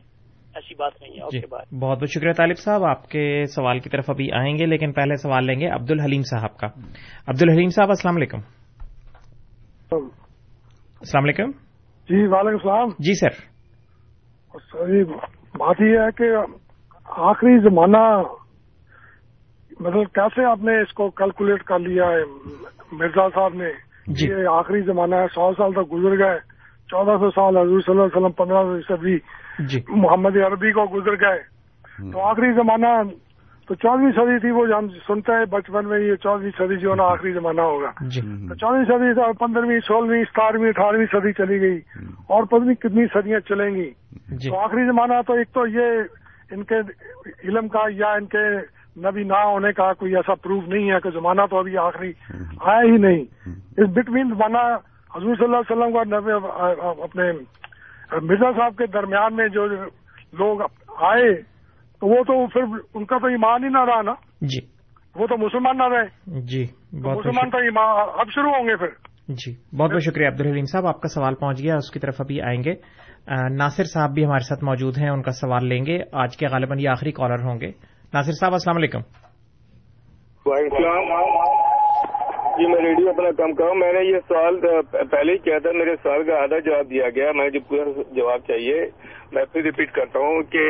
[0.54, 3.78] ایسی بات نہیں ہے جی اوکے بات بہت بہت شکریہ طالب صاحب آپ کے سوال
[3.78, 6.66] کی طرف ابھی آئیں گے لیکن پہلے سوال لیں گے عبد الحلیم صاحب کا۔
[7.26, 8.38] عبد الحلیم صاحب السلام علیکم۔
[11.00, 11.50] السلام علیکم۔
[12.08, 13.52] جی وعلیکم السلام۔ جی سر۔
[15.58, 16.24] بات یہ ہے کہ
[17.04, 18.22] آخری زمانہ
[19.82, 22.22] مطلب کیسے آپ نے اس کو کیلکولیٹ کر لیا ہے؟
[22.92, 23.70] مرزا صاحب نے
[24.06, 26.38] جی۔ یہ آخری زمانہ ہے سو سال تک گزر گئے
[26.88, 29.18] چودہ سو سال حضور صلی اللہ علیہ وسلم پندرہ سو عیسوی
[29.66, 31.38] جی۔ محمد عربی کو گزر گئے۔
[32.12, 33.10] تو آخری زمانہ
[33.68, 36.94] تو چودہویں صدی تھی وہ ہم سنتے ہیں بچپن میں یہ چودہویں صدی جو ہے
[36.94, 41.78] نا آخری زمانہ ہوگا۔ جی۔ تو چودہویں صدی پندرہویں سولہویں ستارہویں اٹھارہویں صدی چلی گئی۔
[42.28, 43.90] اور پتہ نہیں کتنی صدیاں چلیں گی۔
[44.28, 46.02] جی۔ تو آخری زمانہ تو ایک تو یہ
[46.50, 46.74] ان کے
[47.44, 48.58] علم کا یا ان کے
[48.96, 52.12] نبی نہ ہونے کا کوئی ایسا پروف نہیں ہے کہ زمانہ تو ابھی آخری
[52.60, 53.22] آیا ہی نہیں۔
[53.76, 54.76] اس بٹوین زمانہ
[55.16, 56.30] حضور صلی اللہ علیہ وسلم کا نبی
[57.02, 57.32] اپنے
[58.22, 59.66] مرزا صاحب کے درمیان میں جو
[60.32, 61.34] لوگ آئے
[62.00, 62.62] تو وہ تو پھر
[62.94, 64.60] ان کا تو ایمان ہی نہ رہا نا۔ جی۔
[65.16, 66.62] وہ تو مسلمان نہ رہے۔ جی
[66.92, 68.88] مسلمان تو ایمان اب شروع ہوں گے پھر۔
[69.28, 72.14] جی بہت بہت شکریہ۔ عبد الحلیم صاحب آپ کا سوال پہنچ گیا اس کی طرف
[72.18, 72.74] ابھی آئیں گے۔
[73.50, 76.78] ناصر صاحب بھی ہمارے ساتھ موجود ہیں ان کا سوال لیں گے۔ آج کے غالباً
[76.80, 78.98] یہ آخری کالر ہوں گے۔ ناصر صاحب السلام علیکم۔
[80.46, 81.02] وعلیکم السلام۔
[82.56, 84.60] جی میں ریڈیو اپنا کم کروں۔ میں نے یہ سوال
[84.90, 88.38] پہلے ہی کیا تھا میرے سوال کا آدھا جواب دیا گیا۔ میں جو پورا جواب
[88.38, 88.86] چاہیے
[89.32, 90.60] میں پھر ریپیٹ کرتا ہوں کہ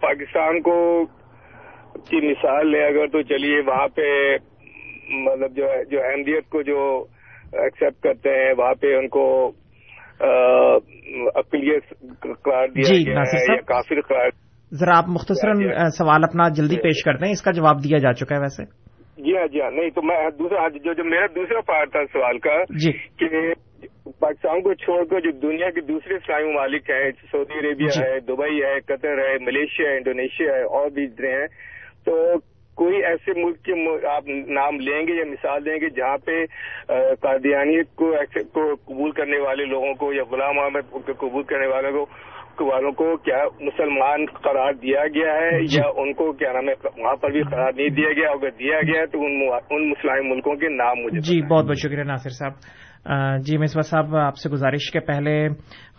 [0.00, 1.04] پاکستان کو
[1.92, 4.36] کی مثال لے اگر تو چلیے وہاں پہ
[5.10, 7.04] مطلب جو ہے جو احمدیت کو جو
[7.52, 9.52] ایکسپٹ کرتے ہیں وہاں پہ ان کو
[11.34, 11.88] اقلیت
[12.42, 14.28] قرار دیا جی، گیا ہے۔ یا کافر قرار
[14.72, 18.12] ذرا آپ مختصراً آ، سوال اپنا جلدی پیش کر دیں اس کا جواب دیا جا
[18.12, 18.64] چکا ہے ویسے۔
[19.22, 22.38] جی ہاں جی ہاں نہیں تو میں دوسرا جو جو میرا دوسرا پارٹ تھا سوال
[22.38, 23.52] کا جی۔ کہ
[24.20, 28.20] پاکستان کو چھوڑ کر جو دنیا کے دوسرے اسلامی ممالک ہیں سعودی عربیہ جی۔ ہے
[28.20, 31.46] دبئی ہے قطر ہے ملیشیا ہے انڈونیشیا ہے اور بھی ہیں۔
[32.04, 32.34] تو
[32.74, 33.72] کوئی ایسے ملک کے
[34.06, 36.44] آپ نام لیں گے یا مثال دیں گے جہاں پہ
[37.20, 38.12] قادیانیت کو
[38.86, 42.06] قبول کرنے والے لوگوں کو یا غلام احمد کو قبول کرنے والوں کو
[42.64, 47.02] والوں کو کیا مسلمان قرار دیا گیا ہے جی۔ یا ان کو کیا نام ہے
[47.02, 49.40] وہاں پر بھی قرار نہیں دیا گیا اگر دیا گیا تو ان
[49.70, 52.52] ان مسلم ملکوں کے نام مجھے جی بہت بہت شکریہ ناصر صاحب۔
[53.42, 55.48] جی مصباح صاحب آپ سے گزارش کے پہلے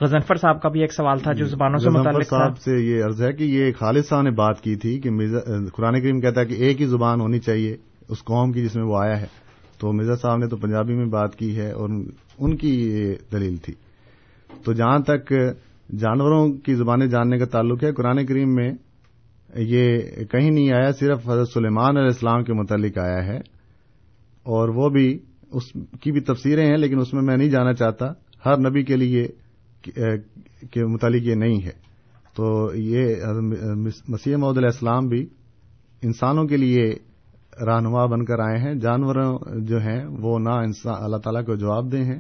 [0.02, 3.22] غزنفر صاحب کا بھی ایک سوال تھا جو زبانوں سے متعلق صاحب سے یہ عرض
[3.22, 5.40] ہے کہ یہ خالد صاحب نے بات کی تھی کہ مرزا
[5.76, 7.76] قرآن کریم کہتا ہے کہ ایک ہی زبان ہونی چاہیے
[8.10, 9.26] اس قوم کی جس میں وہ آیا ہے۔
[9.80, 11.90] تو مرزا صاحب نے تو پنجابی میں بات کی ہے اور
[12.40, 13.74] ان کی یہ دلیل تھی۔
[14.66, 15.34] تو جہاں تک
[15.90, 18.72] جانوروں کی زبانیں جاننے کا تعلق ہے۔ قرآن کریم میں
[19.56, 20.00] یہ
[20.32, 23.38] کہیں نہیں آیا، صرف حضرت سلیمان علیہ السلام کے متعلق آیا ہے۔
[24.44, 25.20] اور وہ بھی
[25.52, 25.64] اس
[26.02, 28.06] کی بھی تفسیریں ہیں، لیکن اس میں میں نہیں جانا چاہتا۔
[28.46, 29.28] ہر نبی کے لیے
[30.72, 31.88] کے متعلق یہ نہیں ہے۔
[32.36, 33.16] تو یہ
[34.08, 35.26] مسیح محدود علیہ السلام بھی
[36.02, 36.94] انسانوں کے لیے
[37.66, 41.92] رہنما بن کر آئے ہیں۔ جانوروں جو ہیں، وہ نہ انسان، اللہ تعالیٰ کو جواب
[41.92, 42.20] دے ہیں۔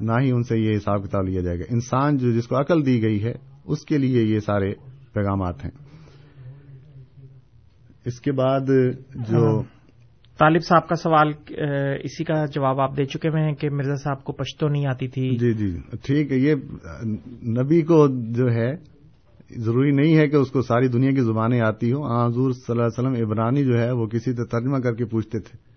[0.00, 2.86] نہ ہی ان سے یہ حساب کتاب لیا جائے گا۔ انسان جو جس کو عقل
[2.86, 3.32] دی گئی ہے
[3.64, 4.72] اس کے لیے یہ سارے
[5.12, 5.70] پیغامات ہیں۔
[8.04, 8.60] اس کے بعد
[9.14, 9.62] جو
[10.38, 11.32] طالب صاحب کا سوال
[12.02, 15.08] اسی کا جواب آپ دے چکے ہوئے ہیں کہ مرزا صاحب کو پشتو نہیں آتی
[15.08, 16.54] تھی۔ جی جی ٹھیک ہے۔ یہ
[17.62, 18.92] نبی کو جو ہے
[19.50, 22.82] ضروری نہیں ہے کہ اس کو ساری دنیا کی زبانیں آتی ہوں۔ حضور صلی اللہ
[22.82, 25.71] علیہ وسلم عبرانی جو ہے وہ کسی سے ترجمہ کر کے پوچھتے تھے۔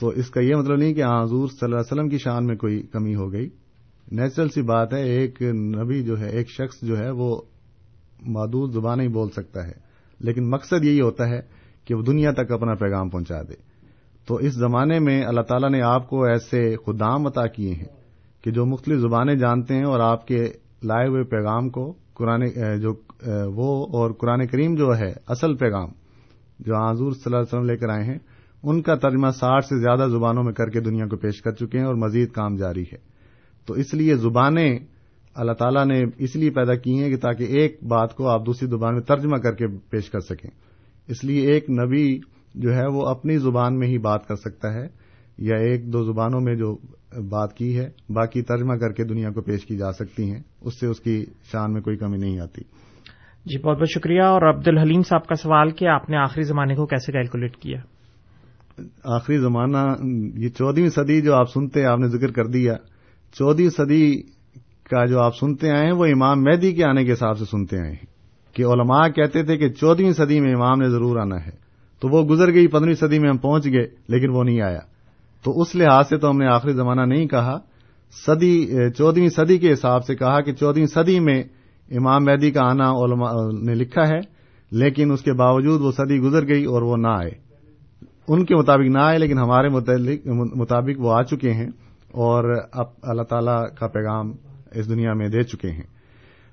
[0.00, 2.46] تو اس کا یہ مطلب نہیں کہ ہاں حضور صلی اللہ علیہ وسلم کی شان
[2.46, 3.48] میں کوئی کمی ہو گئی۔
[4.12, 7.40] نیچرل سی بات ہے، ایک نبی جو ہے، ایک شخص جو ہے، وہ
[8.26, 9.72] معدود زبانیں ہی بول سکتا ہے۔
[10.20, 11.40] لیکن مقصد یہی ہوتا ہے
[11.84, 13.54] کہ وہ دنیا تک اپنا پیغام پہنچا دے۔
[14.26, 17.96] تو اس زمانے میں اللہ تعالیٰ نے آپ کو ایسے خدام عطا کیے ہیں
[18.44, 20.48] کہ جو مختلف زبانیں جانتے ہیں اور آپ کے
[20.84, 22.40] لائے ہوئے پیغام کو قرآن،
[22.80, 22.94] جو،
[23.54, 25.88] وہ اور قرآن کریم جو ہے، اصل پیغام
[26.58, 28.18] جو حضور صلی اللہ علیہ وسلم لے کر آئے ہیں
[28.62, 31.78] ان کا ترجمہ ساٹھ سے زیادہ زبانوں میں کر کے دنیا کو پیش کر چکے
[31.78, 32.96] ہیں اور مزید کام جاری ہے۔
[33.66, 34.78] تو اس لیے زبانیں
[35.34, 38.68] اللہ تعالیٰ نے اس لیے پیدا کی ہیں کہ تاکہ ایک بات کو آپ دوسری
[38.68, 40.50] زبان میں ترجمہ کر کے پیش کر سکیں۔
[41.08, 42.18] اس لیے ایک نبی
[42.54, 44.86] جو ہے وہ اپنی زبان میں ہی بات کر سکتا ہے
[45.38, 46.76] یا ایک دو زبانوں میں جو
[47.28, 50.80] بات کی ہے، باقی ترجمہ کر کے دنیا کو پیش کی جا سکتی ہیں۔ اس
[50.80, 52.62] سے اس کی شان میں کوئی کمی نہیں آتی۔
[53.44, 56.74] جی بہت بہت شکریہ۔ اور عبد الحلیم صاحب کا سوال کہ آپ نے آخری زمانے
[56.74, 57.80] کو کیسے کیلکولیٹ کیا؟
[59.04, 59.78] آخری زمانہ،
[60.34, 62.74] یہ چودہویں صدی جو آپ سنتے آپ نے ذکر کر دیا۔
[63.34, 64.22] چودہویں صدی
[64.90, 67.78] کا جو آپ سنتے آئے ہیں، وہ امام مہدی کے آنے کے حساب سے سنتے
[67.78, 68.06] آئے ہیں
[68.52, 71.68] کہ علماء کہتے تھے کہ چودہویں صدی میں امام نے ضرور آنا ہے۔
[72.00, 74.80] تو وہ گزر گئی، پندرہویں صدی میں ہم پہنچ گئے، لیکن وہ نہیں آیا۔
[75.44, 77.58] تو اس لحاظ سے تو ہم نے آخری زمانہ نہیں کہا۔
[78.26, 78.66] صدی،
[78.96, 81.42] چودہویں صدی کے حساب سے کہا کہ چودہویں صدی میں
[81.90, 84.20] امام مہدی کا آنا علماء نے لکھا ہے،
[84.70, 87.47] لیکن اس کے باوجود وہ صدی گزر گئی اور وہ نہ آئے۔
[88.28, 89.68] ان کے مطابق نہ آئے، لیکن ہمارے
[90.54, 91.68] مطابق وہ آ چکے ہیں
[92.14, 94.32] اور اب اللہ تعالی کا پیغام
[94.74, 95.86] اس دنیا میں دے چکے ہیں۔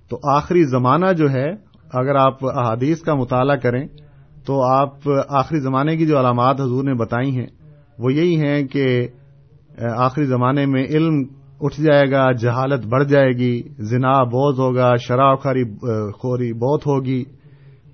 [0.09, 1.49] تو آخری زمانہ جو ہے،
[1.93, 3.88] اگر آپ احادیث کا مطالعہ کریں،
[4.45, 7.47] تو آپ آخری زمانے کی جو علامات حضور نے بتائی ہیں،
[7.99, 9.07] وہ یہی ہیں کہ
[9.97, 11.23] آخری زمانے میں علم
[11.61, 17.23] اٹھ جائے گا، جہالت بڑھ جائے گی، زنا بوز ہوگا شراب خوری بہت ہوگی۔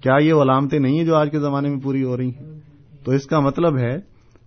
[0.01, 2.50] کیا یہ علامتیں نہیں ہیں جو آج کے زمانے میں پوری ہو رہی ہیں؟
[3.03, 3.97] تو اس کا مطلب ہے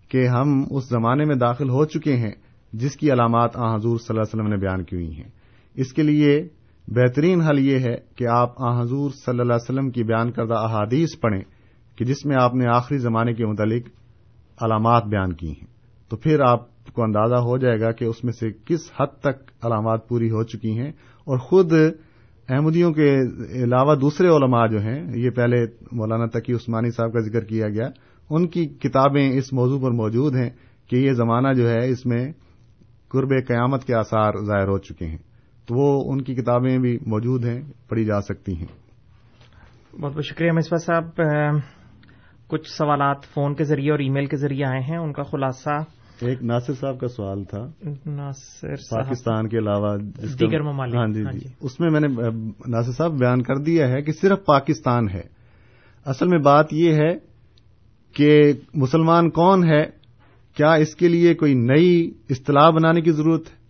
[0.09, 2.31] کہ ہم اس زمانے میں داخل ہو چکے ہیں
[2.73, 5.29] جس کی علامات آ حضور صلی اللہ علیہ وسلم نے بیان کی ہوئی ہیں۔
[5.75, 6.49] اس کے لیے
[6.89, 10.55] بہترین حل یہ ہے کہ آپ آ حضور صلی اللہ علیہ وسلم کی بیان کردہ
[10.55, 11.43] احادیث پڑھیں
[11.97, 13.89] کہ جس میں آپ نے آخری زمانے کے متعلق
[14.61, 15.67] علامات بیان کی ہیں۔
[16.09, 19.67] تو پھر آپ کو اندازہ ہو جائے گا کہ اس میں سے کس حد تک
[19.67, 20.91] علامات پوری ہو چکی ہیں۔
[21.25, 21.73] اور خود
[22.49, 23.17] احمدیوں کے
[23.63, 27.89] علاوہ دوسرے علماء جو ہیں، یہ پہلے مولانا تقی عثمانی صاحب کا ذکر کیا گیا۔
[28.31, 30.51] ان کی کتابیں اس موضوع پر موجود ہیں
[30.87, 32.33] کہ یہ زمانہ جو ہے اس میں
[33.09, 35.19] قرب قیامت کے آثار ظاہر ہو چکے ہیں۔
[35.67, 38.67] تو وہ ان کی کتابیں بھی موجود ہیں پڑھی جا سکتی ہیں۔
[40.01, 41.21] بہت بہت شکریہ مصباح صاحب۔
[42.47, 45.83] کچھ سوالات فون کے ذریعے اور ای میل کے ذریعے آئے ہیں ان کا خلاصہ۔
[46.21, 47.67] ایک ناصر صاحب کا سوال تھا۔
[48.07, 49.97] ناصر پاکستان کے علاوہ
[50.41, 52.09] دیگر ممالک۔ ہاں جی۔ جی۔ اس میں میں نے
[52.69, 55.23] ناصر صاحب بیان کر دیا ہے کہ صرف پاکستان ہے۔
[56.05, 57.34] اصل میں بات یہ ہے
[58.15, 59.85] کہ مسلمان کون ہے؟
[60.57, 63.65] کیا اس کے لیے کوئی نئی اصطلاح بنانے کی ضرورت ہے؟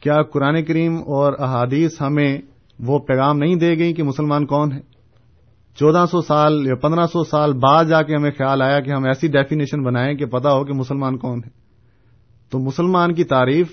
[0.00, 2.38] کیا قرآن کریم اور احادیث ہمیں
[2.78, 4.80] وہ پیغام نہیں دے گئی کہ مسلمان کون ہے
[5.80, 9.04] چودہ سو سال یا پندرہ سو سال بعد جا کے ہمیں خیال آیا کہ ہم
[9.04, 11.48] ایسی ڈیفینیشن بنائیں کہ پتا ہو کہ مسلمان کون ہے
[12.50, 13.66] تو مسلمان کی تعریف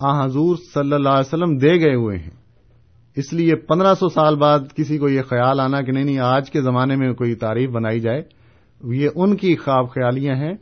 [0.00, 2.30] آ حضور صلی اللہ علیہ وسلم دے گئے ہوئے ہیں۔
[3.16, 6.50] اس لیے پندرہ سو سال بعد کسی کو یہ خیال آنا کہ نہیں نہیں، آج
[6.50, 8.22] کے زمانے میں کوئی تعریف بنائی جائے۔
[8.92, 10.54] یہ ان کی خواب خیالیاں ہیں،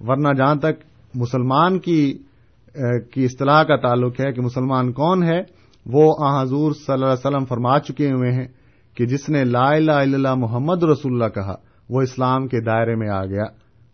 [0.00, 2.18] ورنہ جہاں تک مسلمان کی
[3.12, 5.40] کی اصطلاح کا تعلق ہے کہ مسلمان کون ہے،
[5.86, 8.46] وہ آ حضور صلی اللہ علیہ وسلم فرما چکے ہوئے ہیں
[8.94, 11.54] کہ جس نے لا الہ الا اللہ محمد رسول اللہ کہا،
[11.88, 13.44] وہ اسلام کے دائرے میں آ گیا۔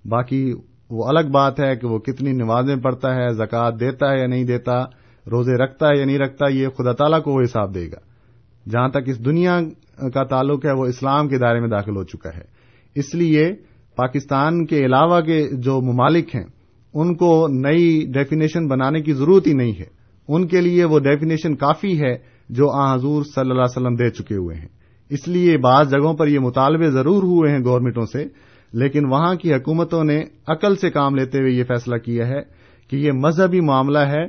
[0.04, 0.52] باقی
[0.90, 4.44] وہ الگ بات ہے کہ وہ کتنی نمازیں پڑھتا ہے، زکوٰۃ دیتا ہے یا نہیں
[4.44, 4.72] دیتا،
[5.26, 7.98] روزے رکھتا ہے یا نہیں رکھتا، یہ خدا تعالیٰ کو وہ حساب دے گا۔
[8.70, 9.60] جہاں تک اس دنیا
[10.14, 12.44] کا تعلق ہے، وہ اسلام کے دائرے میں داخل ہو چکا ہے۔
[12.94, 13.52] اس لیے
[13.96, 16.44] پاکستان کے علاوہ کے جو ممالک ہیں،
[16.94, 19.96] ان کو نئی ڈیفینیشن بنانے کی ضرورت ہی نہیں ہے۔
[20.28, 22.14] ان کے لیے وہ ڈیفینیشن کافی ہے
[22.48, 24.68] جو آ حضور صلی اللہ علیہ وسلم دے چکے ہوئے ہیں۔
[25.10, 28.24] اس لیے بعض جگہوں پر یہ مطالبے ضرور ہوئے ہیں گورنمنٹوں سے،
[28.72, 32.40] لیکن وہاں کی حکومتوں نے عقل سے کام لیتے ہوئے یہ فیصلہ کیا ہے
[32.90, 34.24] کہ یہ مذہبی معاملہ ہے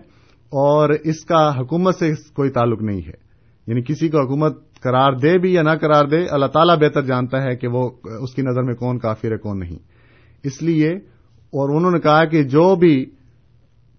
[0.49, 3.27] اور اس کا حکومت سے کوئی تعلق نہیں ہے۔
[3.67, 7.43] یعنی کسی کو حکومت قرار دے بھی یا نہ قرار دے، اللہ تعالیٰ بہتر جانتا
[7.43, 9.79] ہے کہ وہ اس کی نظر میں کون کافر ہے، کون نہیں۔
[10.43, 10.91] اس لیے
[11.29, 13.05] اور انہوں نے کہا کہ جو بھی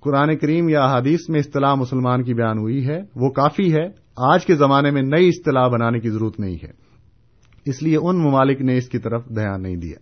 [0.01, 4.47] قرآن کریم یا حدیث میں اصطلاح مسلمان کی بیان ہوئی ہے، وہ کافی ہے۔ آج
[4.47, 6.70] کے زمانے میں نئی اصطلاح بنانے کی ضرورت نہیں ہے۔
[7.64, 9.99] اس لیے ان ممالک نے اس کی طرف دھیان نہیں دیا۔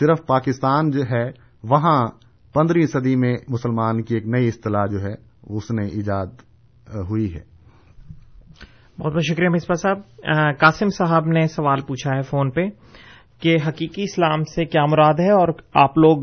[0.00, 1.30] صرف پاکستان جو ہے،
[1.62, 2.06] وہاں
[2.54, 6.26] پندرہویں صدی میں مسلمان کی ایک نئی اصطلاح جو ہے، اس نے ایجاد
[6.94, 7.55] ہوئی ہے۔
[8.98, 9.98] بہت بہت شکریہ مصباح صاحب۔
[10.58, 12.60] قاسم صاحب نے سوال پوچھا ہے فون پہ
[13.40, 16.22] کہ حقیقی اسلام سے کیا مراد ہے اور آپ لوگ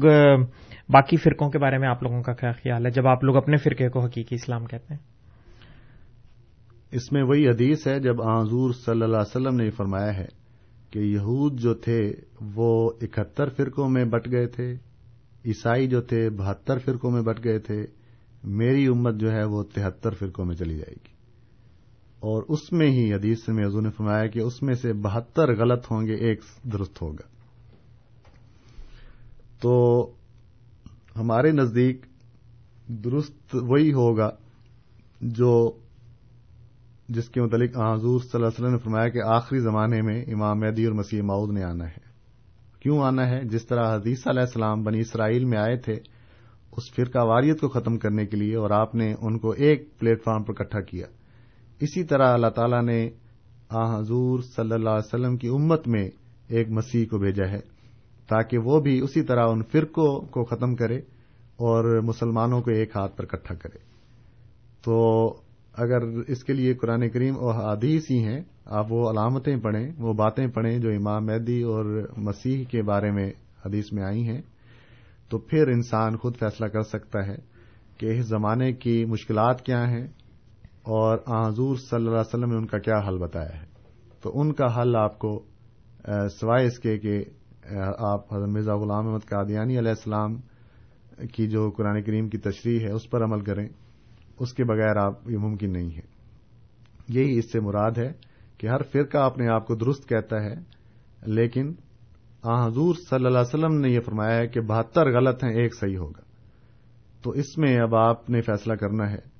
[0.90, 3.58] باقی فرقوں کے بارے میں آپ لوگوں کا کیا خیال ہے؟ جب آپ لوگ اپنے
[3.58, 5.02] فرقے کو حقیقی اسلام کہتے ہیں۔
[6.92, 10.28] اس میں وہی حدیث ہے جب حضور صلی اللہ علیہ وسلم نے یہ فرمایا ہے
[10.92, 12.14] کہ یہود جو تھے
[12.56, 14.74] وہ اکہتر فرقوں میں بٹ گئے تھے،
[15.46, 17.86] عیسائی جو تھے بہتر فرقوں میں بٹ گئے تھے،
[18.44, 21.12] میری امت جو ہے وہ تہتر فرقوں میں چلی جائے گی۔
[22.24, 25.92] اور اس میں ہی حدیث میں حضور نے فرمایا کہ اس میں سے بہتر غلط
[25.92, 26.42] ہوں گے، ایک
[26.74, 27.28] درست ہوگا۔
[29.62, 30.06] تو
[31.16, 32.06] ہمارے نزدیک
[32.88, 34.30] درست وہی ہوگا
[35.22, 35.72] جو
[37.10, 40.60] جس کے متعلق حضور صلی اللہ علیہ وسلم نے فرمایا کہ آخری زمانے میں امام
[40.60, 42.14] مہدی اور مسیح معود نے آنا ہے۔
[42.80, 45.94] کیوں آنا ہے؟ جس طرح حدیث علیہ السلام بنی اسرائیل میں آئے تھے،
[46.72, 50.24] اس فرقہ واریت کو ختم کرنے کے لیے اور آپ نے ان کو ایک پلیٹ
[50.24, 51.08] فارم پر اکٹھا کیا۔
[51.84, 53.10] اسی طرح اللہ تعالی نے
[53.70, 56.10] آ حضور صلی اللہ علیہ وسلم کی امت میں
[56.48, 57.60] ایک مسیح کو بھیجا ہے
[58.28, 60.98] تاکہ وہ بھی اسی طرح ان فرقوں کو ختم کرے
[61.64, 63.78] اور مسلمانوں کو ایک ہاتھ پر اکٹھا کرے۔
[64.84, 64.96] تو
[65.74, 70.14] اگر اس کے لیے قرآن کریم اور حادیث ہی ہیں، آپ وہ علامتیں پڑھیں، وہ
[70.14, 73.32] باتیں پڑھیں جو امام مہدی اور مسیح کے بارے میں
[73.66, 74.42] حدیث میں آئی ہیں،
[75.30, 77.36] تو پھر انسان خود فیصلہ کر سکتا ہے
[77.98, 80.08] کہ اس زمانے کی مشکلات کیا ہیں
[80.84, 83.66] اور حضور صلی اللہ علیہ وسلم نے ان کا کیا حل بتایا ہے؟
[84.22, 85.44] تو ان کا حل آپ کو
[86.40, 87.24] سوائے اس کے کہ
[87.98, 90.36] آپ حضرت مرزا غلام احمد قادیانی علیہ السلام
[91.26, 93.68] کی جو قرآن کریم کی تشریح ہے، اس پر عمل کریں،
[94.40, 96.14] اس کے بغیر آپ، یہ ممکن نہیں ہے۔
[97.08, 98.12] یہی اس سے مراد ہے
[98.58, 100.54] کہ ہر فرقہ اپنے آپ کو درست کہتا ہے،
[101.26, 101.74] لیکن
[102.44, 105.76] آ، حضور صلی اللہ علیہ وسلم نے یہ فرمایا ہے کہ بہتر غلط ہیں، ایک
[105.76, 106.22] صحیح ہوگا۔
[107.24, 109.33] تو اس میں اب آپ نے فیصلہ کرنا ہے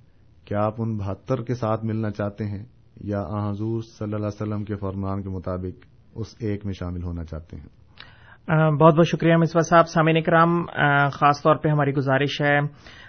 [0.46, 2.64] کہ آپ ان بہتر کے ساتھ ملنا چاہتے ہیں؟
[3.04, 5.86] یا آ حضور صلی اللہ علیہ وسلم کے فرمان کے مطابق
[6.16, 10.66] اس ایک میں شامل ہونا چاہتے ہیں؟ بہت بہت شکریہ مصباح صاحب، سامعین کرام
[11.12, 12.58] خاص طور پہ ہماری گزارش ہے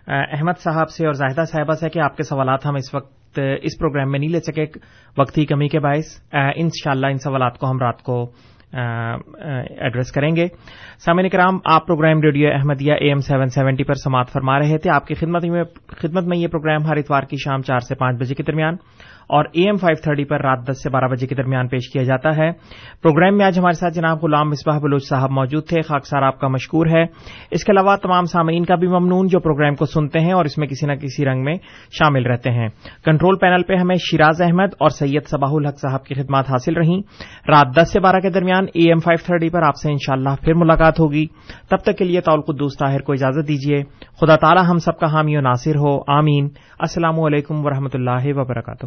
[0.08, 3.78] احمد صاحب سے اور زاہدہ صاحبہ سے کہ آپ کے سوالات ہم اس وقت، اس
[3.78, 4.66] پروگرام میں نہیں لے سکے،
[5.18, 6.20] وقت کی کمی کے باعث
[6.56, 8.30] ان شاء اللہ ان سوالات کو ہم رات کو
[8.74, 10.46] ایڈریس کریں گے۔
[11.04, 14.90] سامعین کرام، آپ programme radio Ahmadiyya A M seven seventy پر سماعت فرما رہے تھے۔
[14.90, 18.42] آپ کی خدمت میں یہ پروگرام ہر اتوار کی شام چار سے پانچ بجے کے
[18.42, 18.76] درمیان۔
[19.28, 22.02] اور اے ایم فائیو تھرٹی پر رات دس سے بارہ بجے کے درمیان پیش کیا
[22.02, 22.52] جاتا ہے۔
[23.02, 26.48] پروگرام میں آج ہمارے ساتھ جناب غلام مصباح بلوچ صاحب موجود تھے۔ خاکسار آپ کا
[26.48, 27.02] مشکور ہے۔
[27.50, 30.58] اس کے علاوہ تمام سامعین کا بھی ممنون جو پروگرام کو سنتے ہیں اور اس
[30.58, 31.54] میں کسی نہ کسی رنگ میں
[31.90, 32.68] شامل رہتے ہیں۔
[33.04, 36.98] کنٹرول پینل پہ ہمیں شیراز احمد اور سید صباح الحق صاحب کی خدمات حاصل رہیں۔
[37.48, 40.54] رات دس سے بارہ کے درمیان اے ایم فائیو تھرٹی پر آپ سے انشاءاللہ پھر
[40.54, 41.26] ملاقات ہوگی۔
[41.70, 43.82] تب تک کے لیے طول قدوس طاہر کو اجازت دیجیے۔
[44.20, 46.48] خدا تعالی ہم سب کا حامی و ناصر ہو۔ آمین۔
[46.78, 48.86] السلام علیکم ورحمۃ اللہ وبرکاتہ۔